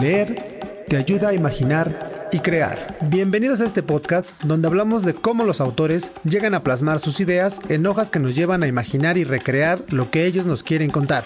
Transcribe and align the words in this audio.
Leer 0.00 0.60
te 0.86 0.96
ayuda 0.96 1.30
a 1.30 1.34
imaginar 1.34 2.28
y 2.30 2.38
crear. 2.38 2.96
Bienvenidos 3.10 3.60
a 3.60 3.64
este 3.64 3.82
podcast 3.82 4.40
donde 4.44 4.68
hablamos 4.68 5.04
de 5.04 5.12
cómo 5.12 5.42
los 5.42 5.60
autores 5.60 6.12
llegan 6.22 6.54
a 6.54 6.62
plasmar 6.62 7.00
sus 7.00 7.18
ideas 7.18 7.60
en 7.68 7.84
hojas 7.84 8.08
que 8.08 8.20
nos 8.20 8.36
llevan 8.36 8.62
a 8.62 8.68
imaginar 8.68 9.18
y 9.18 9.24
recrear 9.24 9.84
lo 9.88 10.08
que 10.10 10.24
ellos 10.26 10.46
nos 10.46 10.62
quieren 10.62 10.90
contar. 10.90 11.24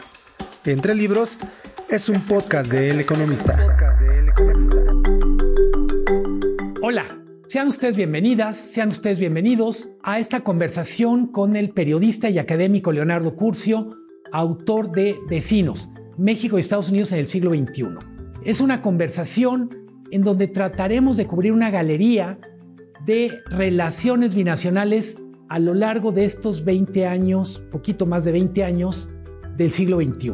Entre 0.65 0.95
libros 0.95 1.37
es 1.91 2.09
un 2.09 2.21
podcast 2.23 2.73
de 2.73 2.89
El 2.89 3.01
Economista. 3.01 3.59
Hola, 6.81 7.19
sean 7.49 7.69
ustedes 7.69 7.97
bienvenidas, 7.97 8.57
sean 8.57 8.89
ustedes 8.89 9.19
bienvenidos 9.19 9.91
a 10.03 10.19
esta 10.19 10.41
conversación 10.41 11.27
con 11.27 11.57
el 11.57 11.71
periodista 11.71 12.31
y 12.31 12.39
académico 12.39 12.91
Leonardo 12.91 13.37
Curcio, 13.37 13.99
autor 14.33 14.93
de 14.93 15.19
Vecinos, 15.29 15.91
México 16.17 16.57
y 16.57 16.61
Estados 16.61 16.89
Unidos 16.89 17.13
en 17.13 17.19
el 17.19 17.27
siglo 17.27 17.51
XXI. 17.51 18.12
Es 18.45 18.61
una 18.61 18.83
conversación 18.83 19.71
en 20.11 20.23
donde 20.25 20.49
trataremos 20.49 21.17
de 21.17 21.27
cubrir 21.27 21.53
una 21.53 21.71
galería 21.71 22.41
de 23.07 23.41
relaciones 23.47 24.35
binacionales 24.35 25.19
a 25.49 25.61
lo 25.61 25.75
largo 25.75 26.11
de 26.11 26.25
estos 26.25 26.65
20 26.65 27.07
años, 27.07 27.63
poquito 27.71 28.05
más 28.05 28.25
de 28.25 28.33
20 28.33 28.65
años 28.65 29.11
del 29.57 29.71
siglo 29.71 29.99
XXI. 30.01 30.33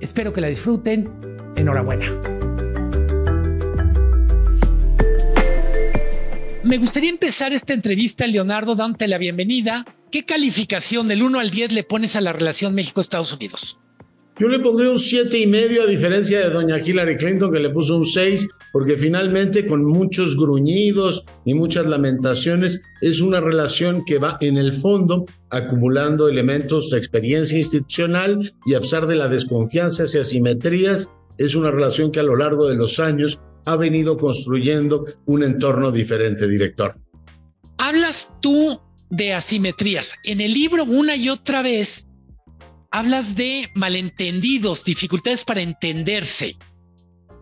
Espero 0.00 0.32
que 0.34 0.42
la 0.42 0.48
disfruten. 0.48 1.08
Enhorabuena. 1.56 2.06
Me 6.64 6.76
gustaría 6.76 7.10
empezar 7.10 7.54
esta 7.54 7.72
entrevista, 7.72 8.26
Leonardo, 8.26 8.74
dándote 8.74 9.08
la 9.08 9.16
bienvenida. 9.16 9.86
¿Qué 10.10 10.24
calificación 10.24 11.08
del 11.08 11.22
1 11.22 11.38
al 11.38 11.50
10 11.50 11.72
le 11.72 11.82
pones 11.82 12.14
a 12.14 12.20
la 12.20 12.34
relación 12.34 12.74
México-Estados 12.74 13.32
Unidos? 13.32 13.80
Yo 14.40 14.48
le 14.48 14.60
pondría 14.60 14.90
un 14.90 14.98
siete 14.98 15.38
y 15.38 15.46
medio 15.46 15.82
a 15.82 15.86
diferencia 15.86 16.40
de 16.40 16.50
doña 16.50 16.78
Hillary 16.78 17.18
Clinton 17.18 17.52
que 17.52 17.60
le 17.60 17.68
puso 17.68 17.96
un 17.96 18.06
6 18.06 18.48
porque 18.72 18.96
finalmente 18.96 19.66
con 19.66 19.84
muchos 19.84 20.36
gruñidos 20.36 21.26
y 21.44 21.52
muchas 21.52 21.84
lamentaciones 21.86 22.80
es 23.02 23.20
una 23.20 23.40
relación 23.40 24.04
que 24.06 24.18
va 24.18 24.38
en 24.40 24.56
el 24.56 24.72
fondo 24.72 25.26
acumulando 25.50 26.28
elementos 26.28 26.90
de 26.90 26.98
experiencia 26.98 27.58
institucional 27.58 28.54
y 28.64 28.72
a 28.72 28.80
pesar 28.80 29.06
de 29.06 29.16
la 29.16 29.28
desconfianza 29.28 30.04
y 30.12 30.18
asimetrías 30.18 31.10
es 31.36 31.54
una 31.54 31.70
relación 31.70 32.10
que 32.10 32.20
a 32.20 32.24
lo 32.24 32.34
largo 32.34 32.66
de 32.66 32.76
los 32.76 33.00
años 33.00 33.40
ha 33.66 33.76
venido 33.76 34.16
construyendo 34.16 35.04
un 35.26 35.44
entorno 35.44 35.92
diferente, 35.92 36.48
director. 36.48 36.96
Hablas 37.76 38.34
tú 38.40 38.80
de 39.10 39.34
asimetrías. 39.34 40.16
En 40.24 40.40
el 40.40 40.54
libro 40.54 40.84
una 40.84 41.16
y 41.16 41.28
otra 41.28 41.62
vez 41.62 42.08
hablas 42.92 43.34
de 43.36 43.70
malentendidos, 43.74 44.84
dificultades 44.84 45.44
para 45.44 45.62
entenderse. 45.62 46.56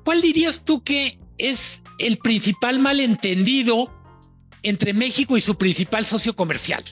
¿Cuál 0.04 0.22
dirías 0.22 0.64
tú 0.64 0.82
que 0.82 1.18
es 1.36 1.82
el 1.98 2.18
principal 2.18 2.78
malentendido 2.78 3.90
entre 4.62 4.94
México 4.94 5.36
y 5.36 5.40
su 5.40 5.56
principal 5.56 6.06
socio 6.06 6.34
comercial? 6.34 6.84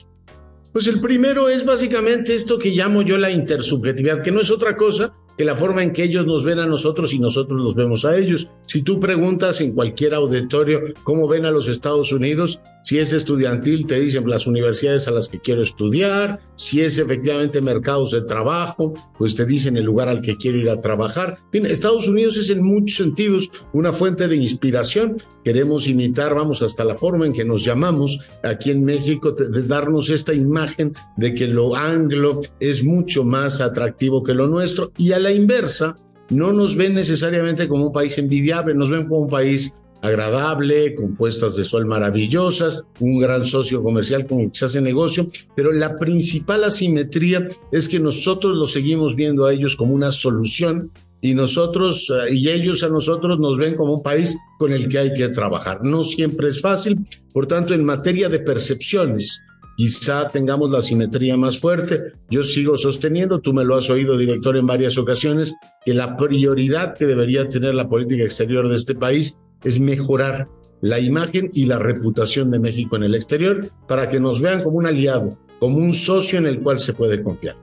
Pues 0.73 0.85
el 0.87 1.01
primero 1.01 1.49
es 1.49 1.65
básicamente 1.65 2.35
esto 2.35 2.59
que 2.59 2.69
llamo 2.69 3.01
yo 3.01 3.17
la 3.17 3.31
intersubjetividad, 3.31 4.21
que 4.21 4.31
no 4.31 4.41
es 4.41 4.51
otra 4.51 4.77
cosa 4.77 5.13
que 5.39 5.45
la 5.45 5.55
forma 5.55 5.81
en 5.81 5.93
que 5.93 6.03
ellos 6.03 6.25
nos 6.25 6.43
ven 6.43 6.59
a 6.59 6.65
nosotros 6.65 7.13
y 7.13 7.19
nosotros 7.19 7.61
los 7.61 7.73
vemos 7.73 8.03
a 8.03 8.17
ellos. 8.17 8.49
Si 8.67 8.81
tú 8.81 8.99
preguntas 8.99 9.61
en 9.61 9.73
cualquier 9.73 10.13
auditorio 10.13 10.81
cómo 11.03 11.29
ven 11.29 11.45
a 11.45 11.51
los 11.51 11.69
Estados 11.69 12.11
Unidos, 12.11 12.59
si 12.83 12.97
es 12.97 13.13
estudiantil, 13.13 13.85
te 13.85 13.99
dicen 13.99 14.27
las 14.29 14.47
universidades 14.47 15.07
a 15.07 15.11
las 15.11 15.29
que 15.29 15.39
quiero 15.39 15.61
estudiar, 15.61 16.39
si 16.55 16.81
es 16.81 16.97
efectivamente 16.97 17.61
mercados 17.61 18.11
de 18.11 18.21
trabajo, 18.21 18.93
pues 19.17 19.35
te 19.35 19.45
dicen 19.45 19.77
el 19.77 19.83
lugar 19.83 20.07
al 20.07 20.21
que 20.21 20.37
quiero 20.37 20.57
ir 20.57 20.69
a 20.69 20.81
trabajar. 20.81 21.37
En 21.45 21.51
fin, 21.51 21.65
Estados 21.65 22.07
Unidos 22.07 22.37
es 22.37 22.49
en 22.49 22.63
muchos 22.63 22.97
sentidos 22.97 23.51
una 23.73 23.91
fuente 23.91 24.27
de 24.27 24.35
inspiración. 24.35 25.17
Queremos 25.43 25.87
imitar, 25.87 26.33
vamos, 26.33 26.61
hasta 26.61 26.83
la 26.83 26.95
forma 26.95 27.25
en 27.25 27.33
que 27.33 27.45
nos 27.45 27.63
llamamos 27.63 28.19
aquí 28.43 28.71
en 28.71 28.83
México, 28.83 29.31
de 29.31 29.63
darnos 29.63 30.09
esta 30.09 30.33
imagen 30.33 30.93
de 31.17 31.33
que 31.33 31.47
lo 31.47 31.75
anglo 31.75 32.41
es 32.59 32.83
mucho 32.83 33.23
más 33.23 33.61
atractivo 33.61 34.23
que 34.23 34.33
lo 34.33 34.47
nuestro 34.47 34.91
y 34.97 35.11
a 35.11 35.19
la 35.19 35.31
inversa, 35.31 35.95
no 36.29 36.53
nos 36.53 36.75
ven 36.75 36.93
necesariamente 36.93 37.67
como 37.67 37.87
un 37.87 37.93
país 37.93 38.17
envidiable, 38.17 38.75
nos 38.75 38.89
ven 38.89 39.07
como 39.07 39.21
un 39.21 39.29
país 39.29 39.73
agradable, 40.01 40.95
con 40.95 41.15
puestas 41.15 41.55
de 41.55 41.63
sol 41.63 41.85
maravillosas, 41.85 42.83
un 42.99 43.19
gran 43.19 43.45
socio 43.45 43.83
comercial 43.83 44.25
con 44.25 44.39
el 44.39 44.51
que 44.51 44.59
se 44.59 44.65
hace 44.65 44.81
negocio, 44.81 45.29
pero 45.55 45.71
la 45.71 45.97
principal 45.97 46.63
asimetría 46.63 47.47
es 47.71 47.89
que 47.89 47.99
nosotros 47.99 48.57
lo 48.57 48.67
seguimos 48.67 49.15
viendo 49.15 49.45
a 49.45 49.53
ellos 49.53 49.75
como 49.75 49.93
una 49.93 50.11
solución 50.11 50.91
y 51.21 51.33
nosotros 51.33 52.09
eh, 52.09 52.33
y 52.33 52.49
ellos 52.49 52.83
a 52.83 52.89
nosotros 52.89 53.39
nos 53.39 53.57
ven 53.57 53.75
como 53.75 53.93
un 53.95 54.03
país 54.03 54.37
con 54.57 54.71
el 54.71 54.87
que 54.87 54.99
hay 54.99 55.13
que 55.13 55.29
trabajar. 55.29 55.79
No 55.83 56.03
siempre 56.03 56.49
es 56.49 56.61
fácil, 56.61 56.97
por 57.33 57.47
tanto, 57.47 57.73
en 57.73 57.83
materia 57.83 58.29
de 58.29 58.39
percepciones, 58.39 59.41
quizá 59.75 60.29
tengamos 60.29 60.69
la 60.69 60.81
simetría 60.81 61.35
más 61.35 61.59
fuerte. 61.59 62.13
Yo 62.29 62.43
sigo 62.43 62.77
sosteniendo, 62.77 63.39
tú 63.39 63.53
me 63.53 63.65
lo 63.65 63.75
has 63.75 63.89
oído, 63.89 64.17
director, 64.17 64.55
en 64.57 64.65
varias 64.65 64.97
ocasiones, 64.97 65.53
que 65.85 65.93
la 65.93 66.15
prioridad 66.17 66.95
que 66.95 67.05
debería 67.05 67.47
tener 67.49 67.75
la 67.75 67.87
política 67.87 68.23
exterior 68.23 68.67
de 68.69 68.75
este 68.75 68.95
país 68.95 69.37
es 69.63 69.79
mejorar 69.79 70.47
la 70.81 70.99
imagen 70.99 71.49
y 71.53 71.65
la 71.65 71.79
reputación 71.79 72.51
de 72.51 72.59
México 72.59 72.95
en 72.95 73.03
el 73.03 73.15
exterior 73.15 73.69
para 73.87 74.09
que 74.09 74.19
nos 74.19 74.41
vean 74.41 74.63
como 74.63 74.77
un 74.77 74.87
aliado, 74.87 75.37
como 75.59 75.77
un 75.77 75.93
socio 75.93 76.39
en 76.39 76.45
el 76.45 76.61
cual 76.61 76.79
se 76.79 76.93
puede 76.93 77.21
confiar. 77.21 77.57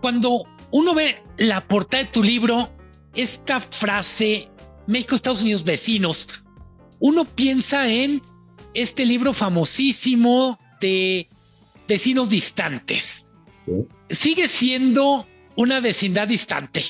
Cuando 0.00 0.44
uno 0.72 0.94
ve 0.94 1.22
la 1.38 1.66
portada 1.66 2.02
de 2.02 2.10
tu 2.10 2.22
libro, 2.22 2.70
esta 3.14 3.60
frase, 3.60 4.50
México, 4.86 5.14
Estados 5.14 5.42
Unidos, 5.42 5.64
vecinos, 5.64 6.44
uno 6.98 7.24
piensa 7.24 7.88
en 7.88 8.22
este 8.74 9.06
libro 9.06 9.32
famosísimo 9.32 10.58
de 10.80 11.28
vecinos 11.86 12.30
distantes. 12.30 13.28
Sigue 14.10 14.48
siendo 14.48 15.26
una 15.56 15.80
vecindad 15.80 16.28
distante. 16.28 16.82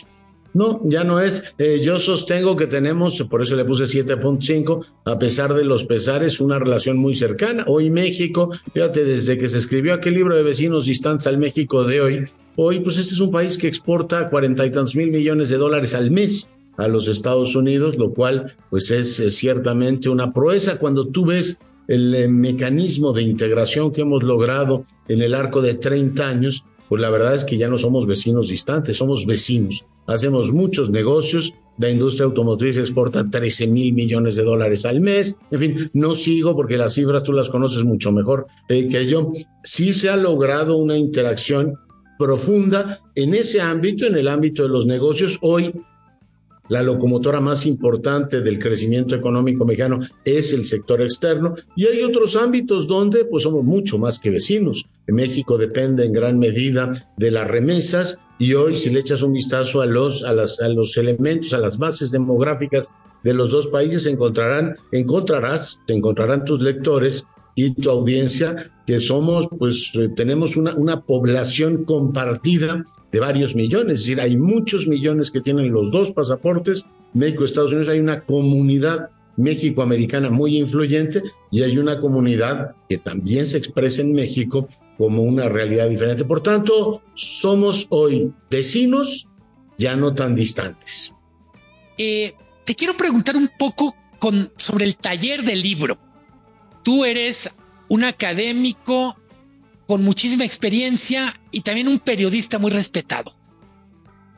No, 0.54 0.80
ya 0.84 1.04
no 1.04 1.20
es. 1.20 1.54
Eh, 1.58 1.80
yo 1.82 1.98
sostengo 1.98 2.56
que 2.56 2.66
tenemos, 2.66 3.22
por 3.30 3.42
eso 3.42 3.56
le 3.56 3.64
puse 3.64 3.84
7.5, 3.84 4.84
a 5.04 5.18
pesar 5.18 5.54
de 5.54 5.64
los 5.64 5.84
pesares, 5.84 6.40
una 6.40 6.58
relación 6.58 6.98
muy 6.98 7.14
cercana. 7.14 7.64
Hoy 7.66 7.90
México, 7.90 8.50
fíjate, 8.72 9.04
desde 9.04 9.38
que 9.38 9.48
se 9.48 9.58
escribió 9.58 9.94
aquel 9.94 10.14
libro 10.14 10.36
de 10.36 10.42
vecinos 10.42 10.86
distantes 10.86 11.26
al 11.26 11.38
México 11.38 11.84
de 11.84 12.00
hoy, 12.00 12.24
hoy 12.56 12.80
pues 12.80 12.98
este 12.98 13.14
es 13.14 13.20
un 13.20 13.30
país 13.30 13.56
que 13.56 13.68
exporta 13.68 14.28
cuarenta 14.28 14.66
y 14.66 14.70
tantos 14.70 14.94
mil 14.94 15.10
millones 15.10 15.48
de 15.48 15.56
dólares 15.56 15.94
al 15.94 16.10
mes 16.10 16.48
a 16.76 16.88
los 16.88 17.08
Estados 17.08 17.54
Unidos, 17.54 17.96
lo 17.96 18.12
cual 18.12 18.54
pues 18.70 18.90
es 18.90 19.20
eh, 19.20 19.30
ciertamente 19.30 20.08
una 20.08 20.32
proeza 20.32 20.78
cuando 20.78 21.06
tú 21.08 21.26
ves 21.26 21.58
el 21.88 22.14
eh, 22.14 22.28
mecanismo 22.28 23.12
de 23.12 23.22
integración 23.22 23.92
que 23.92 24.02
hemos 24.02 24.22
logrado 24.22 24.84
en 25.08 25.22
el 25.22 25.34
arco 25.34 25.60
de 25.60 25.74
30 25.74 26.26
años, 26.26 26.64
pues 26.92 27.00
la 27.00 27.08
verdad 27.08 27.34
es 27.34 27.46
que 27.46 27.56
ya 27.56 27.68
no 27.68 27.78
somos 27.78 28.06
vecinos 28.06 28.50
distantes, 28.50 28.98
somos 28.98 29.24
vecinos. 29.24 29.86
Hacemos 30.06 30.52
muchos 30.52 30.90
negocios, 30.90 31.54
la 31.78 31.88
industria 31.88 32.26
automotriz 32.26 32.76
exporta 32.76 33.30
13 33.30 33.66
mil 33.68 33.94
millones 33.94 34.36
de 34.36 34.44
dólares 34.44 34.84
al 34.84 35.00
mes. 35.00 35.38
En 35.50 35.58
fin, 35.58 35.90
no 35.94 36.14
sigo 36.14 36.54
porque 36.54 36.76
las 36.76 36.92
cifras 36.92 37.22
tú 37.22 37.32
las 37.32 37.48
conoces 37.48 37.82
mucho 37.84 38.12
mejor 38.12 38.46
eh, 38.68 38.90
que 38.90 39.06
yo. 39.06 39.32
Sí 39.62 39.94
se 39.94 40.10
ha 40.10 40.18
logrado 40.18 40.76
una 40.76 40.98
interacción 40.98 41.78
profunda 42.18 43.00
en 43.14 43.32
ese 43.32 43.62
ámbito, 43.62 44.04
en 44.04 44.16
el 44.16 44.28
ámbito 44.28 44.62
de 44.62 44.68
los 44.68 44.84
negocios. 44.84 45.38
Hoy 45.40 45.72
la 46.72 46.82
locomotora 46.82 47.38
más 47.38 47.66
importante 47.66 48.40
del 48.40 48.58
crecimiento 48.58 49.14
económico 49.14 49.66
mexicano 49.66 49.98
es 50.24 50.54
el 50.54 50.64
sector 50.64 51.02
externo 51.02 51.52
y 51.76 51.84
hay 51.84 52.02
otros 52.02 52.34
ámbitos 52.34 52.88
donde 52.88 53.26
pues 53.26 53.42
somos 53.42 53.62
mucho 53.62 53.98
más 53.98 54.18
que 54.18 54.30
vecinos. 54.30 54.86
México 55.06 55.58
depende 55.58 56.06
en 56.06 56.14
gran 56.14 56.38
medida 56.38 56.90
de 57.18 57.30
las 57.30 57.46
remesas 57.46 58.20
y 58.38 58.54
hoy 58.54 58.78
si 58.78 58.88
le 58.88 59.00
echas 59.00 59.20
un 59.20 59.34
vistazo 59.34 59.82
a 59.82 59.86
los, 59.86 60.24
a 60.24 60.32
las, 60.32 60.62
a 60.62 60.68
los 60.68 60.96
elementos, 60.96 61.52
a 61.52 61.58
las 61.58 61.76
bases 61.76 62.10
demográficas 62.10 62.88
de 63.22 63.34
los 63.34 63.50
dos 63.50 63.66
países 63.66 64.06
encontrarán, 64.06 64.76
encontrarás, 64.92 65.78
te 65.86 65.92
encontrarán 65.92 66.46
tus 66.46 66.62
lectores 66.62 67.26
y 67.54 67.74
tu 67.74 67.90
audiencia 67.90 68.72
que 68.86 68.98
somos, 68.98 69.46
pues 69.58 69.92
eh, 69.96 70.08
tenemos 70.16 70.56
una, 70.56 70.74
una 70.74 71.02
población 71.02 71.84
compartida 71.84 72.82
de 73.12 73.20
varios 73.20 73.54
millones, 73.54 74.00
es 74.00 74.00
decir, 74.06 74.20
hay 74.20 74.36
muchos 74.36 74.88
millones 74.88 75.30
que 75.30 75.40
tienen 75.40 75.70
los 75.70 75.90
dos 75.90 76.12
pasaportes, 76.12 76.84
México, 77.12 77.44
Estados 77.44 77.72
Unidos, 77.72 77.90
hay 77.90 78.00
una 78.00 78.24
comunidad 78.24 79.10
México-americana 79.36 80.30
muy 80.30 80.58
influyente 80.58 81.22
y 81.50 81.62
hay 81.62 81.78
una 81.78 82.00
comunidad 82.00 82.74
que 82.88 82.98
también 82.98 83.46
se 83.46 83.58
expresa 83.58 84.02
en 84.02 84.12
México 84.12 84.68
como 84.98 85.22
una 85.22 85.48
realidad 85.48 85.88
diferente. 85.88 86.24
Por 86.24 86.42
tanto, 86.42 87.02
somos 87.14 87.86
hoy 87.90 88.32
vecinos 88.50 89.28
ya 89.78 89.96
no 89.96 90.14
tan 90.14 90.34
distantes. 90.34 91.14
Eh, 91.98 92.34
te 92.64 92.74
quiero 92.74 92.96
preguntar 92.96 93.36
un 93.36 93.50
poco 93.58 93.94
con, 94.18 94.52
sobre 94.56 94.84
el 94.84 94.96
taller 94.96 95.42
del 95.42 95.62
libro. 95.62 95.98
Tú 96.82 97.04
eres 97.04 97.50
un 97.88 98.04
académico 98.04 99.16
con 99.86 100.02
muchísima 100.02 100.44
experiencia 100.44 101.40
y 101.50 101.62
también 101.62 101.88
un 101.88 101.98
periodista 101.98 102.58
muy 102.58 102.70
respetado. 102.70 103.32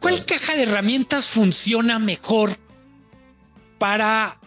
¿Cuál 0.01 0.25
caja 0.27 0.55
de 0.55 0.65
herramientas 0.65 1.29
funciona 1.29 1.99
mejor 1.99 2.51
para, 3.79 4.39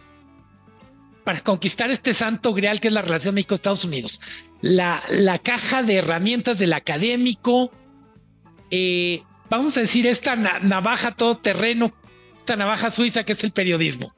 para 1.23 1.39
conquistar 1.41 1.91
este 1.91 2.13
santo 2.13 2.53
grial 2.53 2.79
que 2.79 2.88
es 2.88 2.94
la 2.94 3.01
relación 3.01 3.35
México-Estados 3.35 3.85
Unidos. 3.85 4.19
La, 4.61 5.01
la, 5.09 5.39
caja 5.39 5.83
de 5.83 5.95
herramientas 5.95 6.59
del 6.59 6.73
académico, 6.73 7.71
eh, 8.71 9.21
vamos 9.49 9.77
a 9.77 9.81
decir, 9.81 10.07
esta 10.07 10.35
navaja 10.35 11.11
todoterreno, 11.11 11.94
esta 12.38 12.55
navaja 12.55 12.89
suiza 12.89 13.23
que 13.23 13.33
es 13.33 13.44
el 13.44 13.51
periodismo. 13.51 14.13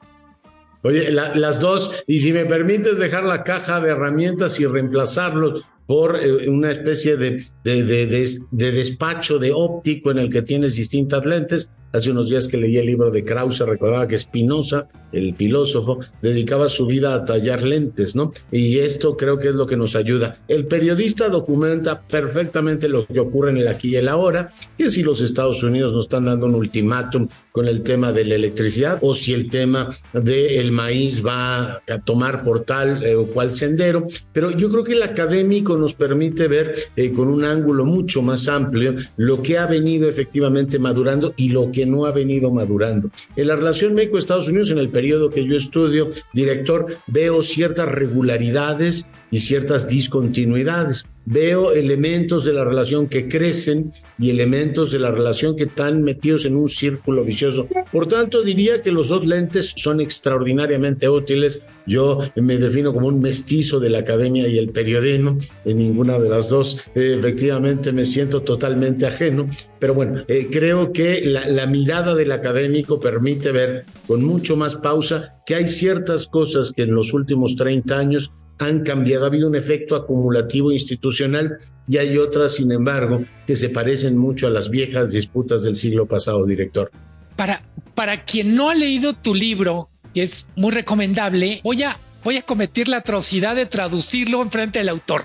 Oye, 0.82 1.10
las 1.10 1.60
dos, 1.60 2.02
y 2.06 2.20
si 2.20 2.32
me 2.32 2.46
permites 2.46 2.98
dejar 2.98 3.24
la 3.24 3.44
caja 3.44 3.80
de 3.80 3.90
herramientas 3.90 4.58
y 4.60 4.66
reemplazarlos 4.66 5.66
por 5.90 6.20
eh, 6.22 6.48
una 6.48 6.70
especie 6.70 7.16
de, 7.16 7.44
de, 7.64 7.82
de, 7.82 8.06
de, 8.06 8.70
despacho 8.70 9.40
de 9.40 9.50
óptico 9.52 10.12
en 10.12 10.18
el 10.18 10.30
que 10.30 10.42
tienes 10.42 10.76
distintas 10.76 11.26
lentes, 11.26 11.68
Hace 11.92 12.12
unos 12.12 12.30
días 12.30 12.46
que 12.46 12.56
leí 12.56 12.76
el 12.76 12.86
libro 12.86 13.10
de 13.10 13.24
Krause, 13.24 13.66
recordaba 13.66 14.06
que 14.06 14.16
Spinoza, 14.16 14.86
el 15.10 15.34
filósofo, 15.34 15.98
dedicaba 16.22 16.68
su 16.68 16.86
vida 16.86 17.14
a 17.14 17.24
tallar 17.24 17.62
lentes, 17.62 18.14
¿no? 18.14 18.32
Y 18.52 18.78
esto 18.78 19.16
creo 19.16 19.38
que 19.38 19.48
es 19.48 19.54
lo 19.54 19.66
que 19.66 19.76
nos 19.76 19.96
ayuda. 19.96 20.38
El 20.46 20.66
periodista 20.66 21.28
documenta 21.28 22.00
perfectamente 22.00 22.88
lo 22.88 23.06
que 23.06 23.18
ocurre 23.18 23.50
en 23.50 23.56
el 23.56 23.66
aquí 23.66 23.88
y 23.88 23.96
el 23.96 24.06
ahora, 24.06 24.52
y 24.78 24.88
si 24.88 25.02
los 25.02 25.20
Estados 25.20 25.64
Unidos 25.64 25.92
nos 25.92 26.04
están 26.04 26.26
dando 26.26 26.46
un 26.46 26.54
ultimátum 26.54 27.26
con 27.52 27.68
el 27.68 27.82
tema 27.82 28.12
de 28.12 28.24
la 28.24 28.34
electricidad, 28.34 28.98
o 29.02 29.14
si 29.14 29.32
el 29.32 29.50
tema 29.50 29.88
del 30.12 30.72
maíz 30.72 31.24
va 31.24 31.82
a 31.88 31.98
tomar 32.04 32.44
por 32.44 32.60
tal 32.60 33.04
eh, 33.04 33.14
o 33.14 33.26
cual 33.26 33.54
sendero, 33.54 34.06
pero 34.32 34.50
yo 34.50 34.70
creo 34.70 34.84
que 34.84 34.92
el 34.92 35.02
académico 35.02 35.76
nos 35.76 35.94
permite 35.94 36.48
ver 36.48 36.74
eh, 36.96 37.12
con 37.12 37.28
un 37.28 37.44
ángulo 37.44 37.84
mucho 37.84 38.22
más 38.22 38.48
amplio 38.48 38.94
lo 39.16 39.42
que 39.42 39.58
ha 39.58 39.66
venido 39.66 40.08
efectivamente 40.08 40.78
madurando 40.78 41.34
y 41.36 41.50
lo 41.50 41.70
que 41.70 41.86
no 41.86 42.04
ha 42.04 42.12
venido 42.12 42.50
madurando. 42.50 43.10
En 43.36 43.48
la 43.48 43.56
relación 43.56 43.94
México-Estados 43.94 44.48
Unidos, 44.48 44.70
en 44.70 44.78
el 44.78 44.88
periodo 44.88 45.30
que 45.30 45.44
yo 45.44 45.56
estudio, 45.56 46.10
director, 46.32 46.86
veo 47.06 47.42
ciertas 47.42 47.88
regularidades 47.88 49.06
y 49.30 49.40
ciertas 49.40 49.88
discontinuidades. 49.88 51.06
Veo 51.26 51.72
elementos 51.72 52.44
de 52.44 52.52
la 52.52 52.64
relación 52.64 53.06
que 53.06 53.28
crecen 53.28 53.92
y 54.18 54.30
elementos 54.30 54.90
de 54.90 54.98
la 54.98 55.10
relación 55.10 55.54
que 55.54 55.64
están 55.64 56.02
metidos 56.02 56.44
en 56.44 56.56
un 56.56 56.68
círculo 56.68 57.24
vicioso. 57.24 57.68
Por 57.92 58.08
tanto, 58.08 58.42
diría 58.42 58.82
que 58.82 58.90
los 58.90 59.08
dos 59.08 59.24
lentes 59.26 59.72
son 59.76 60.00
extraordinariamente 60.00 61.08
útiles. 61.08 61.60
Yo 61.86 62.18
me 62.36 62.56
defino 62.56 62.92
como 62.92 63.06
un 63.06 63.20
mestizo 63.20 63.78
de 63.78 63.90
la 63.90 63.98
academia 63.98 64.48
y 64.48 64.58
el 64.58 64.70
periodismo. 64.70 65.38
En 65.64 65.76
ninguna 65.76 66.18
de 66.18 66.28
las 66.28 66.48
dos, 66.48 66.82
eh, 66.94 67.16
efectivamente, 67.18 67.92
me 67.92 68.06
siento 68.06 68.42
totalmente 68.42 69.06
ajeno. 69.06 69.48
Pero 69.78 69.94
bueno, 69.94 70.24
eh, 70.26 70.48
creo 70.50 70.92
que 70.92 71.24
la, 71.24 71.46
la 71.46 71.66
mirada 71.66 72.14
del 72.14 72.32
académico 72.32 72.98
permite 72.98 73.52
ver 73.52 73.84
con 74.06 74.24
mucho 74.24 74.56
más 74.56 74.76
pausa 74.76 75.36
que 75.46 75.54
hay 75.54 75.68
ciertas 75.68 76.26
cosas 76.26 76.72
que 76.72 76.82
en 76.82 76.94
los 76.94 77.12
últimos 77.12 77.56
30 77.56 77.98
años 77.98 78.32
han 78.60 78.84
cambiado, 78.84 79.24
ha 79.24 79.28
habido 79.28 79.48
un 79.48 79.56
efecto 79.56 79.96
acumulativo 79.96 80.70
institucional 80.70 81.58
y 81.88 81.96
hay 81.96 82.18
otras, 82.18 82.54
sin 82.54 82.70
embargo, 82.70 83.24
que 83.46 83.56
se 83.56 83.70
parecen 83.70 84.18
mucho 84.18 84.46
a 84.46 84.50
las 84.50 84.68
viejas 84.68 85.12
disputas 85.12 85.62
del 85.62 85.76
siglo 85.76 86.06
pasado, 86.06 86.44
director. 86.44 86.90
Para, 87.36 87.62
para 87.94 88.24
quien 88.24 88.54
no 88.54 88.68
ha 88.68 88.74
leído 88.74 89.14
tu 89.14 89.34
libro, 89.34 89.88
que 90.12 90.22
es 90.22 90.46
muy 90.56 90.72
recomendable, 90.72 91.60
voy 91.64 91.84
a, 91.84 91.98
voy 92.22 92.36
a 92.36 92.42
cometer 92.42 92.86
la 92.88 92.98
atrocidad 92.98 93.56
de 93.56 93.64
traducirlo 93.64 94.42
en 94.42 94.50
frente 94.50 94.78
del 94.78 94.90
autor. 94.90 95.24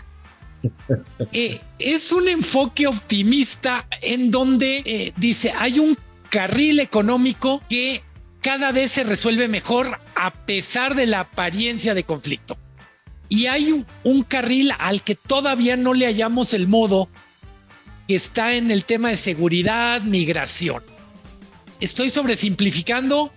Eh, 1.31 1.61
es 1.77 2.11
un 2.11 2.27
enfoque 2.27 2.87
optimista 2.87 3.87
en 4.01 4.31
donde 4.31 4.81
eh, 4.85 5.13
dice 5.15 5.53
hay 5.57 5.79
un 5.79 5.95
carril 6.29 6.79
económico 6.79 7.61
que 7.69 8.01
cada 8.41 8.71
vez 8.71 8.91
se 8.91 9.03
resuelve 9.03 9.47
mejor 9.47 9.99
a 10.15 10.33
pesar 10.45 10.95
de 10.95 11.05
la 11.05 11.19
apariencia 11.21 11.93
de 11.93 12.03
conflicto 12.03 12.57
y 13.29 13.47
hay 13.47 13.85
un, 14.03 14.23
carril 14.23 14.71
al 14.77 15.03
que 15.03 15.15
todavía 15.15 15.77
no 15.77 15.93
le 15.93 16.05
hallamos 16.05 16.53
el 16.53 16.67
modo 16.67 17.09
que 18.07 18.15
está 18.15 18.53
en 18.53 18.69
el 18.71 18.85
tema 18.85 19.09
de 19.09 19.17
seguridad, 19.17 20.01
migración. 20.01 20.83
Estoy 21.79 22.09
sobresimplificando, 22.09 23.33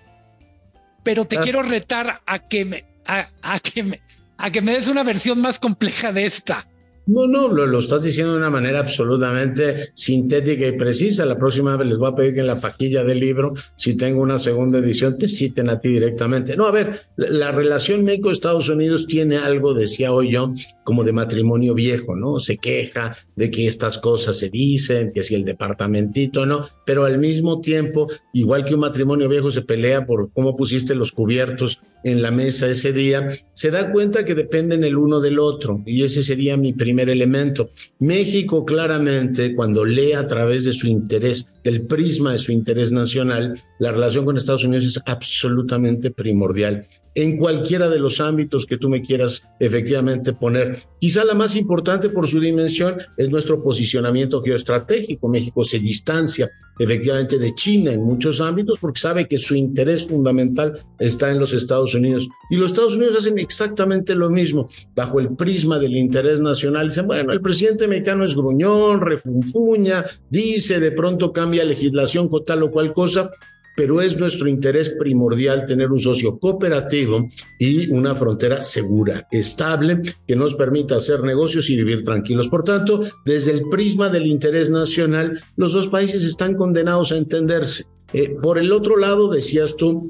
pero 1.02 1.25
te 1.25 1.38
ah. 1.38 1.40
quiero 1.40 1.62
retar 1.62 2.23
a 2.26 2.38
que 2.38 2.64
me, 2.64 2.85
a, 3.06 3.29
que 3.61 3.82
me, 3.82 4.00
a 4.37 4.50
que 4.50 4.61
me 4.61 4.73
des 4.73 4.88
una 4.88 5.02
versión 5.02 5.40
más 5.40 5.58
compleja 5.58 6.12
de 6.12 6.26
esta. 6.26 6.69
No, 7.08 7.26
no, 7.26 7.49
lo, 7.49 7.78
estás 7.78 8.02
diciendo 8.02 8.34
de 8.34 8.38
una 8.38 8.50
manera 8.50 8.81
absolutamente 8.81 9.93
sintética 9.94 10.66
y 10.66 10.76
precisa. 10.76 11.25
La 11.25 11.38
próxima 11.38 11.75
vez 11.75 11.88
les 11.88 11.96
voy 11.96 12.10
a 12.10 12.14
pedir 12.14 12.34
que 12.34 12.40
en 12.40 12.46
la 12.46 12.56
fajilla 12.56 13.02
del 13.02 13.19
libro, 13.19 13.55
si 13.76 13.96
tengo 13.96 14.20
una 14.20 14.38
segunda 14.38 14.78
edición, 14.78 15.16
te 15.16 15.26
citen 15.26 15.70
a 15.70 15.78
ti 15.78 15.88
directamente. 15.88 16.55
No, 16.55 16.66
a 16.66 16.70
ver, 16.70 17.00
la, 17.16 17.31
la 17.31 17.50
relación 17.50 18.05
México-Estados 18.05 18.69
Unidos 18.69 19.06
tiene 19.06 19.38
algo, 19.38 19.72
decía 19.72 20.12
hoy 20.12 20.32
yo, 20.32 20.52
como 20.84 21.02
de 21.02 21.14
matrimonio 21.14 21.72
viejo, 21.72 22.14
¿no? 22.14 22.40
Se 22.40 22.58
queja 22.58 23.16
de 23.37 23.50
que 23.50 23.66
estas 23.66 23.96
cosas 23.96 24.37
se 24.37 24.50
dicen, 24.50 25.11
que 25.14 25.22
si 25.22 25.34
el 25.34 25.46
departamentito, 25.46 26.44
¿no? 26.44 26.66
Pero 26.84 27.06
al 27.06 27.19
mismo 27.19 27.62
tiempo, 27.62 28.08
igual 28.34 28.66
que 28.66 28.75
un 28.75 28.81
matrimonio 28.81 29.31
viejo 29.31 29.50
se 29.50 29.62
pelea 29.62 30.04
por 30.04 30.31
cómo 30.32 30.56
pusiste 30.56 30.94
los 30.94 31.12
cubiertos 31.12 31.81
en 32.04 32.22
la 32.22 32.31
mesa 32.31 32.69
ese 32.69 32.93
día, 32.93 33.28
se 33.52 33.70
da 33.70 33.93
cuenta 33.93 34.25
que 34.25 34.34
dependen 34.34 34.84
el 34.84 34.96
uno 34.96 35.20
del 35.20 35.38
otro. 35.38 35.82
Y 35.84 36.04
ese 36.04 36.22
sería 36.22 36.56
mi 36.56 36.72
primer 36.72 36.97
elemento. 37.00 37.70
México 37.98 38.64
claramente, 38.64 39.54
cuando 39.54 39.84
lee 39.84 40.12
a 40.12 40.26
través 40.26 40.64
de 40.64 40.72
su 40.72 40.86
interés, 40.88 41.46
del 41.62 41.82
prisma 41.82 42.32
de 42.32 42.38
su 42.38 42.52
interés 42.52 42.92
nacional, 42.92 43.54
la 43.78 43.92
relación 43.92 44.24
con 44.24 44.36
Estados 44.36 44.64
Unidos 44.64 44.84
es 44.84 45.02
absolutamente 45.06 46.10
primordial 46.10 46.86
en 47.22 47.36
cualquiera 47.36 47.88
de 47.88 47.98
los 47.98 48.20
ámbitos 48.20 48.64
que 48.66 48.78
tú 48.78 48.88
me 48.88 49.02
quieras 49.02 49.44
efectivamente 49.58 50.32
poner. 50.32 50.78
Quizá 51.00 51.24
la 51.24 51.34
más 51.34 51.56
importante 51.56 52.08
por 52.10 52.26
su 52.26 52.40
dimensión 52.40 52.96
es 53.16 53.28
nuestro 53.30 53.62
posicionamiento 53.62 54.42
geoestratégico. 54.42 55.28
México 55.28 55.64
se 55.64 55.78
distancia 55.78 56.50
efectivamente 56.78 57.38
de 57.38 57.54
China 57.54 57.92
en 57.92 58.04
muchos 58.04 58.40
ámbitos 58.40 58.78
porque 58.78 59.00
sabe 59.00 59.26
que 59.26 59.38
su 59.38 59.56
interés 59.56 60.06
fundamental 60.06 60.78
está 60.98 61.30
en 61.30 61.40
los 61.40 61.52
Estados 61.52 61.94
Unidos. 61.94 62.28
Y 62.50 62.56
los 62.56 62.70
Estados 62.70 62.94
Unidos 62.94 63.16
hacen 63.18 63.38
exactamente 63.38 64.14
lo 64.14 64.30
mismo, 64.30 64.68
bajo 64.94 65.18
el 65.18 65.34
prisma 65.34 65.78
del 65.78 65.96
interés 65.96 66.40
nacional. 66.40 66.88
Dicen, 66.88 67.06
bueno, 67.06 67.32
el 67.32 67.40
presidente 67.40 67.88
mexicano 67.88 68.24
es 68.24 68.34
gruñón, 68.34 69.00
refunfuña, 69.00 70.04
dice, 70.30 70.78
de 70.78 70.92
pronto 70.92 71.32
cambia 71.32 71.64
legislación 71.64 72.28
con 72.28 72.44
tal 72.44 72.62
o 72.62 72.70
cual 72.70 72.92
cosa, 72.92 73.30
pero 73.78 74.00
es 74.00 74.18
nuestro 74.18 74.49
interés 74.49 74.90
primordial 74.90 75.64
tener 75.64 75.92
un 75.92 76.00
socio 76.00 76.40
cooperativo 76.40 77.28
y 77.61 77.88
una 77.92 78.16
frontera 78.16 78.61
segura, 78.61 79.28
estable, 79.30 80.02
que 80.26 80.35
nos 80.35 80.56
permita 80.56 80.97
hacer 80.97 81.23
negocios 81.23 81.70
y 81.70 81.76
vivir 81.76 82.02
tranquilos. 82.02 82.49
Por 82.49 82.64
tanto, 82.64 83.00
desde 83.25 83.52
el 83.52 83.68
prisma 83.70 84.08
del 84.08 84.26
interés 84.26 84.68
nacional, 84.68 85.40
los 85.54 85.75
dos 85.75 85.87
países 85.87 86.25
están 86.25 86.56
condenados 86.56 87.12
a 87.12 87.18
entenderse. 87.18 87.85
Eh, 88.12 88.37
por 88.42 88.58
el 88.58 88.73
otro 88.73 88.97
lado, 88.97 89.30
decías 89.30 89.76
tú, 89.76 90.08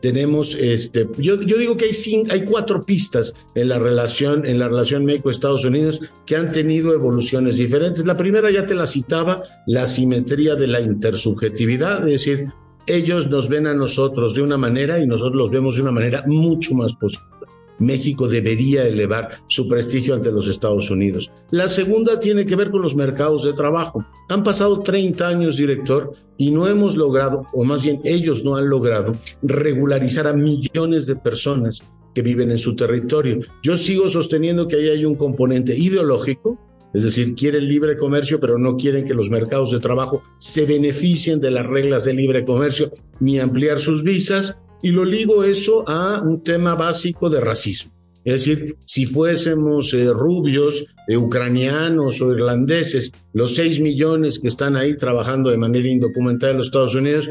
tenemos 0.00 0.56
este 0.56 1.08
yo, 1.18 1.36
digo 1.36 1.76
que 1.76 1.84
hay 1.84 1.94
cinco, 1.94 2.32
hay 2.32 2.44
cuatro 2.44 2.82
pistas 2.82 3.32
en 3.54 3.68
la 3.68 3.78
relación 3.78 4.44
en 4.44 4.58
la 4.58 4.66
relación 4.66 5.04
México 5.04 5.30
Estados 5.30 5.64
Unidos 5.64 6.00
que 6.26 6.34
han 6.34 6.50
tenido 6.50 6.92
evoluciones 6.92 7.58
diferentes 7.58 8.04
la 8.04 8.16
primera 8.16 8.50
ya 8.50 8.66
te 8.66 8.74
la 8.74 8.88
citaba 8.88 9.44
la 9.68 9.86
simetría 9.86 10.56
de 10.56 10.66
la 10.66 10.80
intersubjetividad 10.80 12.00
es 12.08 12.24
decir 12.24 12.48
ellos 12.86 13.28
nos 13.28 13.48
ven 13.48 13.66
a 13.66 13.74
nosotros 13.74 14.34
de 14.34 14.42
una 14.42 14.56
manera 14.56 14.98
y 14.98 15.06
nosotros 15.06 15.36
los 15.36 15.50
vemos 15.50 15.76
de 15.76 15.82
una 15.82 15.92
manera 15.92 16.24
mucho 16.26 16.74
más 16.74 16.94
positiva. 16.94 17.32
México 17.78 18.28
debería 18.28 18.86
elevar 18.86 19.28
su 19.48 19.68
prestigio 19.68 20.14
ante 20.14 20.30
los 20.30 20.48
Estados 20.48 20.90
Unidos. 20.90 21.30
La 21.50 21.68
segunda 21.68 22.20
tiene 22.20 22.46
que 22.46 22.56
ver 22.56 22.70
con 22.70 22.82
los 22.82 22.94
mercados 22.94 23.44
de 23.44 23.52
trabajo. 23.52 24.04
Han 24.28 24.42
pasado 24.42 24.80
30 24.80 25.26
años, 25.26 25.56
director, 25.56 26.12
y 26.38 26.50
no 26.50 26.66
hemos 26.66 26.96
logrado, 26.96 27.46
o 27.52 27.64
más 27.64 27.82
bien 27.82 28.00
ellos 28.04 28.44
no 28.44 28.56
han 28.56 28.68
logrado, 28.68 29.14
regularizar 29.42 30.26
a 30.26 30.32
millones 30.32 31.06
de 31.06 31.16
personas 31.16 31.82
que 32.14 32.22
viven 32.22 32.50
en 32.50 32.58
su 32.58 32.76
territorio. 32.76 33.40
Yo 33.62 33.76
sigo 33.76 34.08
sosteniendo 34.08 34.68
que 34.68 34.76
ahí 34.76 34.88
hay 34.88 35.04
un 35.04 35.14
componente 35.14 35.76
ideológico 35.76 36.58
es 36.94 37.02
decir, 37.02 37.34
quieren 37.34 37.68
libre 37.68 37.96
comercio, 37.96 38.38
pero 38.38 38.58
no 38.58 38.76
quieren 38.76 39.04
que 39.04 39.14
los 39.14 39.30
mercados 39.30 39.72
de 39.72 39.80
trabajo 39.80 40.22
se 40.38 40.66
beneficien 40.66 41.40
de 41.40 41.50
las 41.50 41.66
reglas 41.66 42.04
de 42.04 42.14
libre 42.14 42.44
comercio 42.44 42.90
ni 43.20 43.38
ampliar 43.38 43.78
sus 43.78 44.02
visas. 44.02 44.58
Y 44.82 44.90
lo 44.90 45.04
ligo 45.04 45.44
eso 45.44 45.88
a 45.88 46.20
un 46.20 46.42
tema 46.42 46.74
básico 46.74 47.30
de 47.30 47.40
racismo. 47.40 47.92
Es 48.24 48.44
decir, 48.44 48.76
si 48.84 49.06
fuésemos 49.06 49.94
eh, 49.94 50.12
rubios, 50.12 50.86
eh, 51.08 51.16
ucranianos 51.16 52.20
o 52.20 52.32
irlandeses, 52.32 53.12
los 53.32 53.54
seis 53.54 53.80
millones 53.80 54.38
que 54.38 54.48
están 54.48 54.76
ahí 54.76 54.96
trabajando 54.96 55.50
de 55.50 55.56
manera 55.56 55.88
indocumentada 55.88 56.52
en 56.52 56.58
los 56.58 56.66
Estados 56.66 56.94
Unidos, 56.94 57.30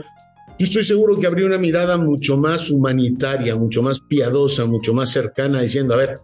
yo 0.60 0.66
estoy 0.66 0.84
seguro 0.84 1.18
que 1.18 1.28
habría 1.28 1.46
una 1.46 1.58
mirada 1.58 1.98
mucho 1.98 2.38
más 2.38 2.70
humanitaria, 2.70 3.56
mucho 3.56 3.82
más 3.82 4.02
piadosa, 4.02 4.66
mucho 4.66 4.94
más 4.94 5.10
cercana, 5.10 5.62
diciendo, 5.62 5.94
a 5.94 5.98
ver, 5.98 6.20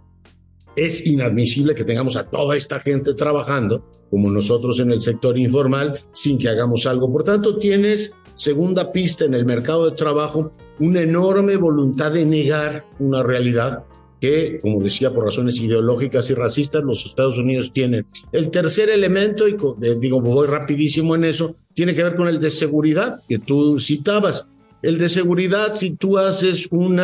Es 0.77 1.07
inadmisible 1.07 1.74
que 1.74 1.84
tengamos 1.84 2.15
a 2.15 2.29
toda 2.29 2.55
esta 2.55 2.79
gente 2.79 3.15
trabajando, 3.15 3.84
como 4.12 4.29
nosotros 4.29 4.79
en 4.79 4.91
el 4.91 5.01
sector 5.01 5.38
informal, 5.38 6.00
sin 6.13 6.38
que 6.38 6.50
hagamos 6.50 6.86
algo. 6.86 7.12
Por 7.12 7.24
tanto, 7.24 7.57
tienes, 7.57 8.13
segunda 8.36 8.91
pista 8.91 9.25
en 9.25 9.34
el 9.34 9.43
mercado 9.43 9.89
de 9.89 9.98
trabajo, 9.98 10.53
una 10.79 11.01
enorme 11.01 11.57
voluntad 11.57 12.12
de 12.12 12.25
negar 12.25 12.86
una 13.00 13.24
realidad 13.24 13.86
que, 14.22 14.60
como 14.62 14.81
decía, 14.81 15.12
por 15.12 15.25
razones 15.25 15.60
ideológicas 15.60 16.29
y 16.29 16.36
racistas, 16.36 16.84
los 16.84 17.05
Estados 17.05 17.39
Unidos 17.39 17.74
tienen. 17.74 18.05
El 18.31 18.51
tercer 18.51 18.91
elemento, 18.91 19.48
y 19.48 19.57
eh, 19.81 19.96
digo, 20.00 20.22
voy 20.22 20.48
rapidísimo 20.48 21.15
en 21.15 21.25
eso, 21.25 21.55
tiene 21.74 21.93
que 21.93 22.03
ver 22.03 22.15
con 22.15 22.27
el 22.27 22.39
de 22.39 22.51
seguridad 22.51 23.22
que 23.27 23.39
tú 23.39 23.79
citabas. 23.79 24.48
El 24.81 25.00
de 25.00 25.10
seguridad, 25.10 25.74
si 25.74 25.91
tú 25.91 26.17
haces 26.17 26.67
un 26.72 27.01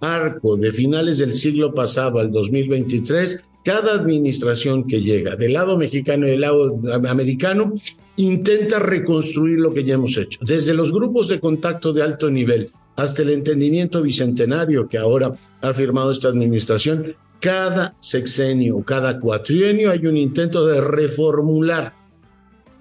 arco 0.00 0.56
de 0.56 0.70
finales 0.70 1.18
del 1.18 1.32
siglo 1.32 1.74
pasado 1.74 2.20
al 2.20 2.30
2023, 2.30 3.42
cada 3.64 3.94
administración 3.94 4.86
que 4.86 5.02
llega 5.02 5.34
del 5.34 5.54
lado 5.54 5.76
mexicano 5.76 6.26
y 6.26 6.30
del 6.30 6.42
lado 6.42 6.80
americano 7.08 7.74
intenta 8.16 8.78
reconstruir 8.78 9.58
lo 9.58 9.74
que 9.74 9.82
ya 9.82 9.94
hemos 9.94 10.16
hecho. 10.16 10.38
Desde 10.42 10.72
los 10.72 10.92
grupos 10.92 11.28
de 11.28 11.40
contacto 11.40 11.92
de 11.92 12.02
alto 12.02 12.30
nivel 12.30 12.70
hasta 12.94 13.22
el 13.22 13.30
entendimiento 13.30 14.02
bicentenario 14.02 14.88
que 14.88 14.98
ahora 14.98 15.32
ha 15.60 15.74
firmado 15.74 16.12
esta 16.12 16.28
administración, 16.28 17.16
cada 17.40 17.96
sexenio, 18.00 18.82
cada 18.82 19.20
cuatrienio 19.20 19.90
hay 19.90 20.06
un 20.06 20.16
intento 20.16 20.64
de 20.66 20.80
reformular 20.80 21.92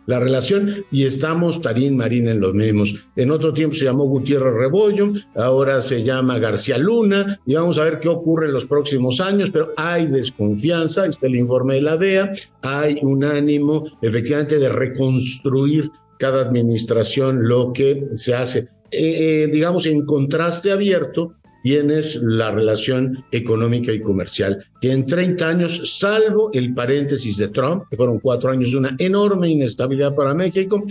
la 0.06 0.20
relación 0.20 0.86
y 0.92 1.04
estamos 1.04 1.62
Tarín 1.62 1.98
Marín 1.98 2.28
en 2.28 2.40
los 2.40 2.54
mismos. 2.54 2.96
En 3.16 3.32
otro 3.32 3.54
tiempo 3.54 3.76
se 3.76 3.86
llamó 3.86 4.06
Gutiérrez 4.06 4.54
Rebollo, 4.54 5.14
ahora 5.36 5.82
se 5.82 6.04
llama 6.04 6.40
García 6.40 6.78
Luna 6.78 7.40
y 7.46 7.56
vamos 7.56 7.78
a 7.78 7.84
ver 7.84 8.00
qué 8.00 8.10
ocurre 8.10 8.48
en 8.48 8.54
los 8.54 8.66
próximos 8.66 9.20
años, 9.22 9.50
pero 9.52 9.74
hay 9.78 10.08
desconfianza, 10.08 11.06
está 11.06 11.28
el 11.28 11.36
informe 11.36 11.76
de 11.76 11.82
la 11.82 11.98
DEA, 11.98 12.32
hay 12.62 13.00
un 13.02 13.24
ánimo 13.24 13.86
efectivamente 14.02 14.60
de 14.60 14.70
reconstruir 14.70 15.92
cada 16.18 16.42
administración 16.42 17.48
lo 17.48 17.74
que 17.74 18.08
se 18.16 18.36
hace. 18.36 18.70
Eh, 18.92 19.44
eh, 19.44 19.50
digamos, 19.52 19.86
en 19.88 20.06
contraste 20.06 20.72
abierto, 20.72 21.34
tienes 21.66 22.22
la 22.22 22.52
relación 22.52 23.26
económica 23.32 23.92
y 23.92 24.00
comercial, 24.00 24.64
que 24.80 24.92
en 24.92 25.04
30 25.04 25.50
años, 25.50 25.98
salvo 25.98 26.52
el 26.54 26.76
paréntesis 26.76 27.38
de 27.38 27.48
Trump, 27.48 27.86
que 27.90 27.98
fueron 27.98 28.20
cuatro 28.20 28.52
años 28.52 28.72
de 28.72 28.78
una 28.78 28.96
enorme 29.00 29.50
inestabilidad 29.50 30.14
para 30.14 30.36
México, 30.36 30.84